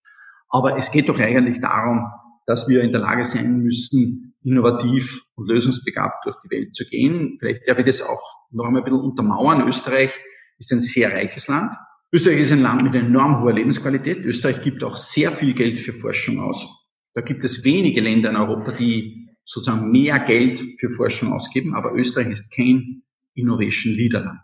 Aber 0.50 0.78
es 0.78 0.92
geht 0.92 1.10
doch 1.10 1.20
eigentlich 1.20 1.60
darum, 1.60 2.06
dass 2.46 2.70
wir 2.70 2.84
in 2.84 2.92
der 2.92 3.02
Lage 3.02 3.26
sein 3.26 3.58
müssen, 3.58 4.36
innovativ 4.44 5.24
und 5.36 5.50
lösungsbegabt 5.50 6.26
durch 6.26 6.38
die 6.46 6.52
Welt 6.52 6.76
zu 6.76 6.86
gehen. 6.86 7.38
Vielleicht 7.40 7.68
darf 7.68 7.80
ich 7.80 7.86
das 7.86 8.02
auch 8.02 8.37
noch 8.52 8.66
einmal 8.66 8.82
ein 8.82 8.86
bisschen 8.86 9.00
untermauern. 9.00 9.68
Österreich 9.68 10.12
ist 10.58 10.72
ein 10.72 10.82
sehr 10.82 11.12
reiches 11.12 11.48
Land. 11.48 11.74
Österreich 12.12 12.40
ist 12.40 12.52
ein 12.52 12.62
Land 12.62 12.84
mit 12.84 12.96
enorm 12.96 13.42
hoher 13.42 13.54
Lebensqualität. 13.54 14.20
Österreich 14.26 14.62
gibt 14.62 14.84
auch 14.84 14.98
sehr 14.98 15.34
viel 15.34 15.54
Geld 15.54 15.80
für 15.80 15.94
Forschung 15.94 16.40
aus. 16.40 16.66
Da 17.14 17.22
gibt 17.22 17.44
es 17.44 17.66
wenige 17.66 18.02
Länder 18.02 18.30
in 18.30 18.36
Europa, 18.36 18.72
die 18.72 19.28
sozusagen 19.44 19.92
mehr 19.92 20.20
Geld 20.20 20.60
für 20.80 20.90
Forschung 20.90 21.34
ausgeben, 21.34 21.74
aber 21.74 21.94
Österreich 21.94 22.28
ist 22.28 22.54
kein 22.54 23.04
Innovation 23.34 23.94
Leader 23.94 24.22
Land. 24.22 24.42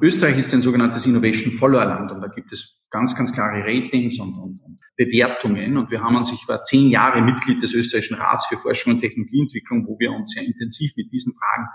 Österreich 0.00 0.38
ist 0.38 0.54
ein 0.54 0.62
sogenanntes 0.62 1.04
Innovation 1.06 1.52
Follower 1.54 1.84
Land 1.84 2.12
und 2.12 2.20
da 2.20 2.28
gibt 2.28 2.52
es 2.52 2.84
ganz, 2.90 3.16
ganz 3.16 3.32
klare 3.32 3.64
Ratings 3.64 4.20
und, 4.20 4.34
und, 4.34 4.60
und 4.62 4.78
Bewertungen 4.96 5.76
und 5.76 5.90
wir 5.90 6.00
haben 6.00 6.16
uns, 6.16 6.32
ich 6.32 6.46
war 6.46 6.62
zehn 6.62 6.90
Jahre 6.90 7.20
Mitglied 7.20 7.60
des 7.62 7.74
österreichischen 7.74 8.16
Rats 8.16 8.46
für 8.46 8.58
Forschung 8.58 8.94
und 8.94 9.00
Technologieentwicklung, 9.00 9.86
wo 9.86 9.98
wir 9.98 10.12
uns 10.12 10.32
sehr 10.32 10.44
intensiv 10.44 10.92
mit 10.96 11.10
diesen 11.12 11.34
Fragen 11.34 11.66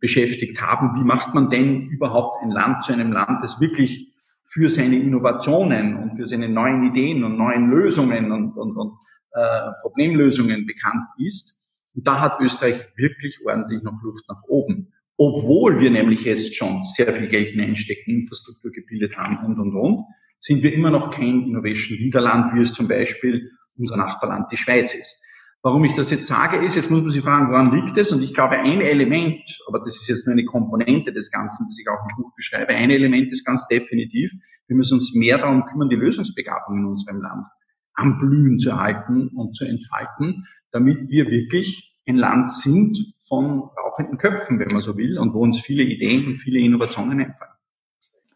beschäftigt 0.00 0.60
haben. 0.60 1.00
Wie 1.00 1.04
macht 1.04 1.34
man 1.34 1.50
denn 1.50 1.88
überhaupt 1.88 2.42
ein 2.42 2.50
Land 2.50 2.84
zu 2.84 2.92
einem 2.92 3.12
Land, 3.12 3.42
das 3.42 3.60
wirklich 3.60 4.12
für 4.46 4.68
seine 4.68 4.96
Innovationen 4.96 5.96
und 5.96 6.16
für 6.16 6.26
seine 6.26 6.48
neuen 6.48 6.84
Ideen 6.84 7.24
und 7.24 7.36
neuen 7.36 7.70
Lösungen 7.70 8.32
und, 8.32 8.56
und, 8.56 8.76
und 8.76 8.92
äh, 9.32 9.70
Problemlösungen 9.82 10.66
bekannt 10.66 11.06
ist. 11.18 11.60
Und 11.94 12.06
da 12.06 12.20
hat 12.20 12.40
Österreich 12.40 12.80
wirklich 12.96 13.38
ordentlich 13.44 13.82
noch 13.82 14.02
Luft 14.02 14.24
nach 14.28 14.42
oben. 14.48 14.92
Obwohl 15.16 15.80
wir 15.80 15.90
nämlich 15.90 16.22
jetzt 16.22 16.54
schon 16.54 16.84
sehr 16.84 17.12
viel 17.12 17.28
Geld 17.28 17.50
hineinstecken, 17.50 18.20
Infrastruktur 18.20 18.70
gebildet 18.70 19.16
haben 19.16 19.44
und, 19.44 19.58
und, 19.58 19.74
und. 19.74 20.04
sind 20.38 20.62
wir 20.62 20.72
immer 20.72 20.90
noch 20.90 21.10
kein 21.10 21.42
Innovation 21.42 21.98
Leaderland, 21.98 22.54
wie 22.54 22.60
es 22.60 22.72
zum 22.72 22.88
Beispiel 22.88 23.50
unser 23.76 23.96
Nachbarland, 23.96 24.46
die 24.52 24.56
Schweiz 24.56 24.94
ist. 24.94 25.20
Warum 25.62 25.84
ich 25.84 25.94
das 25.94 26.10
jetzt 26.10 26.26
sage, 26.26 26.64
ist, 26.64 26.76
jetzt 26.76 26.90
muss 26.90 27.02
man 27.02 27.10
sich 27.10 27.24
fragen, 27.24 27.50
woran 27.50 27.72
liegt 27.72 27.98
es? 27.98 28.12
Und 28.12 28.22
ich 28.22 28.32
glaube, 28.32 28.58
ein 28.58 28.80
Element, 28.80 29.42
aber 29.66 29.80
das 29.80 29.96
ist 29.96 30.08
jetzt 30.08 30.26
nur 30.26 30.32
eine 30.32 30.44
Komponente 30.44 31.12
des 31.12 31.32
Ganzen, 31.32 31.66
das 31.66 31.78
ich 31.78 31.88
auch 31.88 31.98
im 32.10 32.22
Buch 32.22 32.32
beschreibe, 32.36 32.74
ein 32.74 32.90
Element 32.90 33.32
ist 33.32 33.44
ganz 33.44 33.66
definitiv, 33.66 34.32
wir 34.68 34.76
müssen 34.76 34.94
uns 34.94 35.14
mehr 35.14 35.38
darum 35.38 35.64
kümmern, 35.66 35.88
die 35.88 35.96
Lösungsbegabung 35.96 36.78
in 36.78 36.84
unserem 36.84 37.20
Land 37.22 37.46
am 37.94 38.18
Blühen 38.20 38.58
zu 38.60 38.70
erhalten 38.70 39.28
und 39.34 39.56
zu 39.56 39.64
entfalten, 39.64 40.46
damit 40.70 41.08
wir 41.08 41.28
wirklich 41.30 41.98
ein 42.06 42.16
Land 42.16 42.52
sind 42.52 43.14
von 43.26 43.62
rauchenden 43.62 44.18
Köpfen, 44.18 44.60
wenn 44.60 44.68
man 44.68 44.82
so 44.82 44.96
will, 44.96 45.18
und 45.18 45.34
wo 45.34 45.40
uns 45.40 45.60
viele 45.60 45.82
Ideen 45.82 46.26
und 46.26 46.38
viele 46.38 46.60
Innovationen 46.60 47.20
einfallen. 47.20 47.52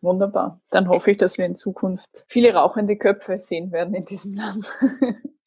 Wunderbar. 0.00 0.60
Dann 0.70 0.88
hoffe 0.88 1.12
ich, 1.12 1.18
dass 1.18 1.38
wir 1.38 1.46
in 1.46 1.54
Zukunft 1.54 2.24
viele 2.26 2.54
rauchende 2.54 2.96
Köpfe 2.96 3.36
sehen 3.38 3.70
werden 3.70 3.94
in 3.94 4.04
diesem 4.04 4.34
Land. 4.34 4.76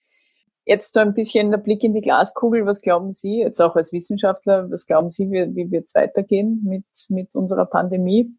Jetzt 0.66 0.96
so 0.96 1.00
ein 1.00 1.14
bisschen 1.14 1.52
der 1.52 1.60
Blick 1.60 1.84
in 1.84 1.94
die 1.94 2.02
Glaskugel. 2.02 2.66
Was 2.66 2.82
glauben 2.82 3.14
Sie, 3.14 3.40
jetzt 3.40 3.62
auch 3.62 3.76
als 3.76 3.94
Wissenschaftler, 3.94 4.70
was 4.72 4.88
glauben 4.88 5.12
Sie, 5.12 5.30
wie, 5.30 5.56
wie 5.56 5.72
wird 5.72 5.86
es 5.86 5.94
weitergehen 5.94 6.62
mit, 6.64 6.86
mit 7.10 7.36
unserer 7.36 7.66
Pandemie? 7.66 8.36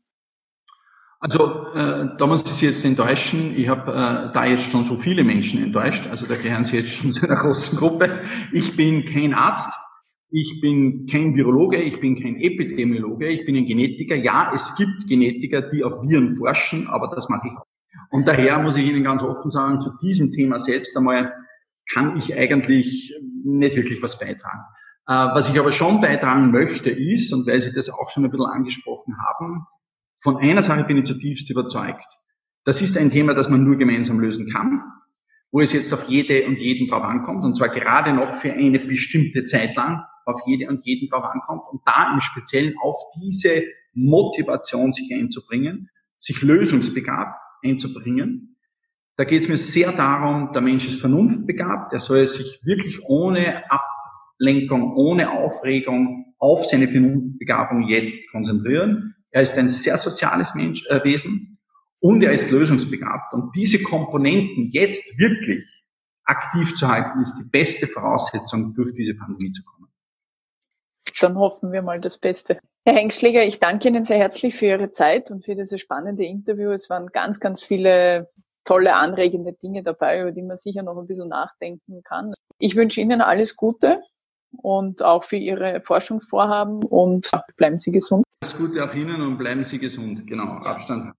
Also 1.21 1.73
äh, 1.75 2.09
da 2.19 2.27
muss 2.27 2.45
ich 2.45 2.53
Sie 2.53 2.67
jetzt 2.67 2.85
enttäuschen. 2.85 3.55
Ich 3.57 3.69
habe 3.69 3.93
äh, 3.93 4.33
da 4.35 4.45
jetzt 4.45 4.71
schon 4.73 4.85
so 4.85 4.99
viele 4.99 5.25
Menschen 5.25 5.63
enttäuscht. 5.63 6.09
Also 6.11 6.27
da 6.27 6.37
gehören 6.37 6.65
Sie 6.65 6.79
jetzt 6.79 6.91
schon 6.91 7.13
zu 7.13 7.27
einer 7.27 7.41
großen 7.41 7.79
Gruppe. 7.79 8.21
Ich 8.53 8.77
bin 8.77 9.05
kein 9.05 9.33
Arzt. 9.33 9.73
Ich 10.31 10.61
bin 10.61 11.07
kein 11.07 11.37
Virologe, 11.37 11.81
ich 11.81 12.01
bin 12.01 12.21
kein 12.21 12.41
Epidemiologe, 12.41 13.29
ich 13.29 13.47
bin 13.47 13.57
ein 13.57 13.65
Genetiker. 13.65 14.17
Ja, 14.17 14.51
es 14.53 14.75
gibt 14.77 15.07
Genetiker, 15.07 15.63
die 15.71 15.85
auf 15.85 16.03
Viren 16.03 16.35
forschen, 16.35 16.89
aber 16.89 17.15
das 17.15 17.29
mache 17.29 17.47
ich. 17.47 17.53
Und 18.11 18.27
daher 18.27 18.59
muss 18.59 18.77
ich 18.77 18.89
Ihnen 18.89 19.05
ganz 19.05 19.23
offen 19.23 19.49
sagen, 19.49 19.81
zu 19.81 19.91
diesem 20.03 20.33
Thema 20.33 20.59
selbst 20.59 20.97
einmal 20.97 21.33
kann 21.93 22.17
ich 22.17 22.35
eigentlich 22.35 23.15
nicht 23.45 23.77
wirklich 23.77 24.03
was 24.03 24.19
beitragen. 24.19 24.65
Äh, 25.09 25.13
was 25.13 25.49
ich 25.49 25.59
aber 25.59 25.73
schon 25.73 26.01
beitragen 26.01 26.51
möchte 26.51 26.91
ist, 26.91 27.33
und 27.33 27.47
weil 27.47 27.61
Sie 27.61 27.73
das 27.73 27.89
auch 27.89 28.11
schon 28.11 28.25
ein 28.25 28.31
bisschen 28.31 28.47
angesprochen 28.47 29.15
haben, 29.19 29.67
von 30.21 30.39
einer 30.39 30.63
Sache 30.63 30.85
bin 30.85 30.99
ich 30.99 31.05
zutiefst 31.05 31.49
überzeugt. 31.51 32.07
Das 32.65 32.83
ist 32.83 32.97
ein 32.97 33.11
Thema, 33.11 33.35
das 33.35 33.49
man 33.49 33.63
nur 33.63 33.77
gemeinsam 33.77 34.19
lösen 34.19 34.51
kann, 34.51 34.83
wo 35.53 35.61
es 35.61 35.73
jetzt 35.73 35.93
auf 35.93 36.09
jede 36.09 36.47
und 36.47 36.57
jeden 36.57 36.89
drauf 36.89 37.05
ankommt, 37.05 37.45
und 37.45 37.55
zwar 37.55 37.69
gerade 37.69 38.13
noch 38.13 38.35
für 38.35 38.53
eine 38.53 38.81
bestimmte 38.81 39.45
Zeit 39.45 39.77
lang 39.77 40.03
auf 40.25 40.41
jede 40.47 40.69
und 40.69 40.85
jeden 40.85 41.09
drauf 41.09 41.25
ankommt, 41.25 41.63
und 41.71 41.83
da 41.85 42.13
im 42.13 42.21
Speziellen 42.21 42.75
auf 42.83 42.97
diese 43.23 43.63
Motivation 43.95 44.93
sich 44.93 45.15
einzubringen, 45.15 45.89
sich 46.19 46.43
lösungsbegabt 46.43 47.41
einzubringen. 47.63 48.56
Da 49.17 49.25
geht 49.25 49.43
es 49.43 49.49
mir 49.49 49.57
sehr 49.57 49.93
darum, 49.93 50.53
der 50.53 50.63
Mensch 50.63 50.87
ist 50.87 51.01
vernunftbegabt, 51.01 51.93
er 51.93 52.01
soll 52.01 52.27
sich 52.27 52.61
wirklich 52.65 53.01
ohne 53.05 53.63
Ablenkung, 53.71 54.95
ohne 54.95 55.31
Aufregung 55.31 56.35
auf 56.39 56.67
seine 56.67 56.89
Vernunftbegabung 56.89 57.89
jetzt 57.89 58.31
konzentrieren 58.31 59.15
er 59.37 59.43
ist 59.43 59.59
ein 59.59 59.69
sehr 59.69 59.99
soziales 59.99 60.55
Mensch, 60.55 60.87
äh, 60.87 61.05
Wesen 61.05 61.59
und 62.01 62.23
er 62.23 62.33
ist 62.33 62.51
lösungsbegabt. 62.51 63.35
Und 63.35 63.55
diese 63.55 63.83
Komponenten 63.83 64.71
jetzt 64.73 65.19
wirklich 65.19 65.63
aktiv 66.25 66.75
zu 66.75 66.89
halten, 66.89 67.21
ist 67.21 67.37
die 67.39 67.45
beste 67.51 67.87
Voraussetzung, 67.87 68.75
durch 68.75 68.95
diese 68.95 69.15
Pandemie 69.15 69.53
zu 69.53 69.63
kommen. 69.63 69.93
Dann 71.21 71.37
hoffen 71.37 71.71
wir 71.71 71.83
mal 71.83 72.01
das 72.01 72.17
Beste. 72.17 72.59
Herr 72.87 72.95
Hengschläger, 72.95 73.45
ich 73.45 73.61
danke 73.61 73.89
Ihnen 73.89 74.07
sehr 74.07 74.17
herzlich 74.17 74.55
für 74.55 74.67
Ihre 74.67 74.91
Zeit 74.91 75.31
und 75.31 75.45
für 75.45 75.55
dieses 75.55 75.83
spannende 75.83 76.25
Interview. 76.25 76.71
Es 76.71 76.89
waren 76.89 77.09
ganz, 77.09 77.39
ganz 77.39 77.63
viele 77.63 78.31
tolle, 78.67 78.95
anregende 78.95 79.55
Dinge 79.55 79.83
dabei, 79.83 80.21
über 80.21 80.33
die 80.33 80.43
man 80.43 80.57
sicher 80.57 80.83
noch 80.83 80.99
ein 80.99 81.07
bisschen 81.07 81.29
nachdenken 81.29 82.03
kann. 82.03 82.35
Ich 82.59 82.77
wünsche 82.77 83.01
Ihnen 83.01 83.23
alles 83.23 83.57
Gute 83.57 84.03
und 84.63 85.03
auch 85.03 85.25
für 85.25 85.37
Ihre 85.37 85.81
Forschungsvorhaben 85.81 86.83
und 86.85 87.31
bleiben 87.57 87.79
Sie 87.79 87.93
gesund. 87.93 88.25
Alles 88.43 88.57
Gute 88.57 88.85
auch 88.85 88.95
Ihnen 88.95 89.23
und 89.23 89.39
bleiben 89.39 89.65
Sie 89.65 89.79
gesund. 89.79 90.27
Genau, 90.27 90.45
Abstand. 90.45 91.15